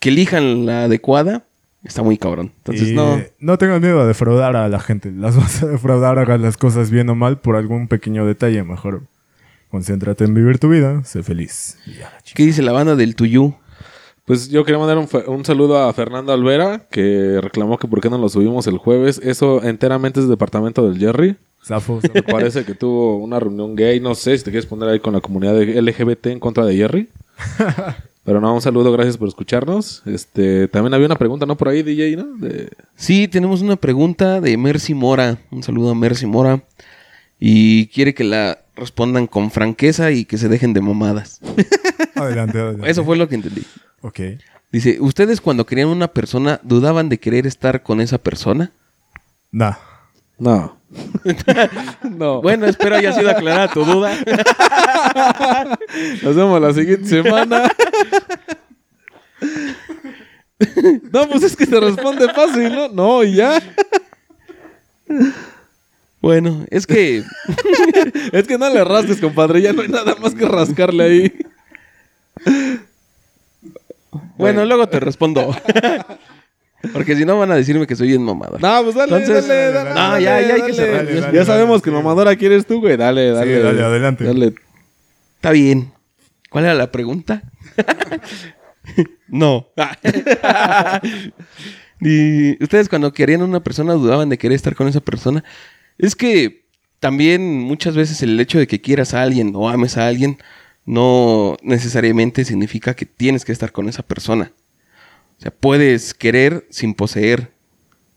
[0.00, 1.44] Que elijan la adecuada,
[1.84, 2.52] está muy cabrón.
[2.56, 3.20] Entonces y no.
[3.38, 5.12] no tengan miedo a defraudar a la gente.
[5.12, 8.64] Las vas a defraudar, hagas las cosas bien o mal por algún pequeño detalle.
[8.64, 9.02] Mejor
[9.70, 11.78] concéntrate en vivir tu vida, sé feliz.
[11.86, 13.54] Ya, ¿Qué dice la banda del Tuyú?
[14.24, 18.08] Pues yo quería mandar un, un saludo a Fernando Alvera, que reclamó que por qué
[18.08, 19.20] no lo subimos el jueves.
[19.22, 21.36] Eso enteramente es departamento del Jerry.
[21.64, 24.00] Zafo, Me parece que tuvo una reunión gay.
[24.00, 27.08] No sé si te quieres poner ahí con la comunidad LGBT en contra de Jerry.
[28.24, 30.02] Pero no, un saludo, gracias por escucharnos.
[30.06, 31.56] Este, también había una pregunta, ¿no?
[31.56, 32.24] Por ahí, DJ, ¿no?
[32.36, 35.38] De- Sí, tenemos una pregunta de Mercy Mora.
[35.50, 36.62] Un saludo a Mercy Mora.
[37.38, 41.40] Y quiere que la respondan con franqueza y que se dejen de mamadas.
[42.14, 42.90] Adelante, adelante.
[42.90, 43.62] Eso fue lo que entendí.
[44.02, 44.20] Ok.
[44.70, 48.72] Dice, ¿ustedes cuando querían una persona dudaban de querer estar con esa persona?
[49.50, 49.74] Nah.
[50.38, 50.76] No.
[52.02, 52.42] no.
[52.42, 54.16] Bueno, espero haya sido aclarada tu duda.
[56.22, 57.70] Nos vemos la siguiente semana.
[61.12, 62.88] no, pues es que se responde fácil, ¿no?
[62.88, 63.62] No, y ya.
[66.20, 67.24] Bueno, es que
[68.32, 69.62] Es que no le rasques, compadre.
[69.62, 71.32] Ya no hay nada más que rascarle ahí.
[74.36, 75.54] Bueno, luego te respondo.
[76.92, 78.58] Porque si no van a decirme que soy bien mamada.
[78.58, 79.90] No, pues dale, Entonces- dale, dale.
[79.90, 80.74] No, ya, ya hay que dale.
[80.74, 81.06] cerrar.
[81.06, 81.96] Dale, Ya dale, sabemos dale, que sí.
[81.96, 82.96] mamadora quieres tú, güey.
[82.96, 83.56] Dale, dale.
[83.56, 84.24] Sí, dale, adelante.
[84.24, 84.54] Dale.
[85.36, 85.92] Está bien.
[86.50, 87.42] ¿Cuál era la pregunta?
[89.28, 89.68] no.
[92.00, 95.44] y ustedes cuando querían una persona dudaban de querer estar con esa persona.
[95.98, 96.64] Es que
[96.98, 100.38] también muchas veces el hecho de que quieras a alguien o ames a alguien
[100.86, 104.52] no necesariamente significa que tienes que estar con esa persona.
[105.40, 107.50] O sea, puedes querer sin poseer.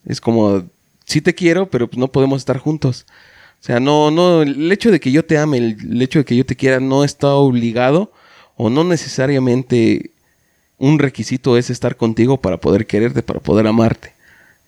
[0.06, 0.66] Es como,
[1.06, 3.06] sí te quiero, pero pues no podemos estar juntos.
[3.62, 6.36] O sea, no, no, el hecho de que yo te ame, el, hecho de que
[6.36, 8.12] yo te quiera no está obligado
[8.58, 10.12] o no necesariamente
[10.78, 14.16] un requisito es estar contigo para poder quererte, para poder amarte.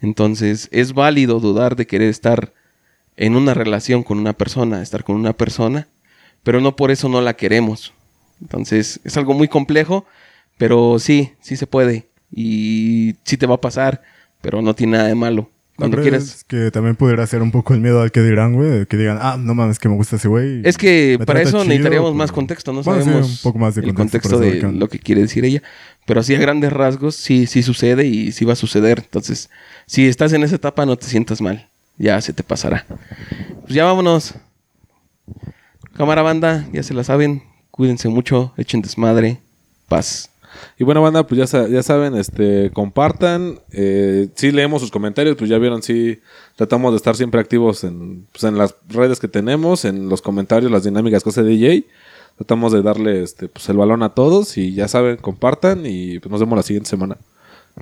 [0.00, 2.54] Entonces, es válido dudar de querer estar
[3.18, 5.88] en una relación con una persona, estar con una persona,
[6.42, 7.92] pero no por eso no la queremos.
[8.40, 10.06] Entonces, es algo muy complejo,
[10.56, 12.06] pero sí, sí se puede.
[12.38, 14.02] Y sí te va a pasar,
[14.42, 15.50] pero no tiene nada de malo.
[15.74, 16.42] Cuando ¿No quieras.
[16.48, 18.86] que también pudiera ser un poco el miedo al que dirán, güey?
[18.86, 20.62] Que digan, ah, no mames, que me gusta ese güey.
[20.64, 23.58] Es que para eso chido, necesitaríamos pero- más contexto, no Bueno, sí, sabemos un poco
[23.58, 25.62] más de el contexto contexto para de lo que quiere decir ella.
[26.06, 29.00] Pero así a grandes rasgos, sí, sí sucede y sí va a suceder.
[29.04, 29.50] Entonces,
[29.86, 31.68] si estás en esa etapa, no te sientas mal.
[31.98, 32.86] Ya se te pasará.
[33.62, 34.34] Pues ya vámonos.
[35.94, 37.42] Cámara banda, ya se la saben.
[37.70, 39.40] Cuídense mucho, echen desmadre.
[39.88, 40.30] Paz.
[40.78, 43.60] Y bueno, banda, pues ya, ya saben, este, compartan.
[43.72, 46.20] Eh, sí leemos sus comentarios, pues ya vieron, sí
[46.56, 50.70] tratamos de estar siempre activos en, pues, en las redes que tenemos, en los comentarios,
[50.70, 51.86] las dinámicas cosas de DJ.
[52.36, 56.30] Tratamos de darle este, pues, el balón a todos y ya saben, compartan y pues,
[56.30, 57.16] nos vemos la siguiente semana.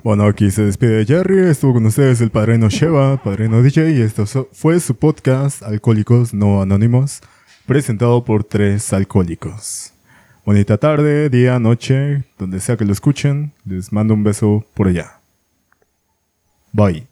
[0.03, 1.49] Bueno, aquí se despide Jerry.
[1.49, 3.91] Estuvo con ustedes el padrino Sheva, padrino DJ.
[3.91, 7.21] Y esto fue su podcast Alcohólicos No Anónimos,
[7.65, 9.94] presentado por tres alcohólicos.
[10.45, 13.51] Bonita tarde, día, noche, donde sea que lo escuchen.
[13.65, 15.19] Les mando un beso por allá.
[16.71, 17.07] Bye.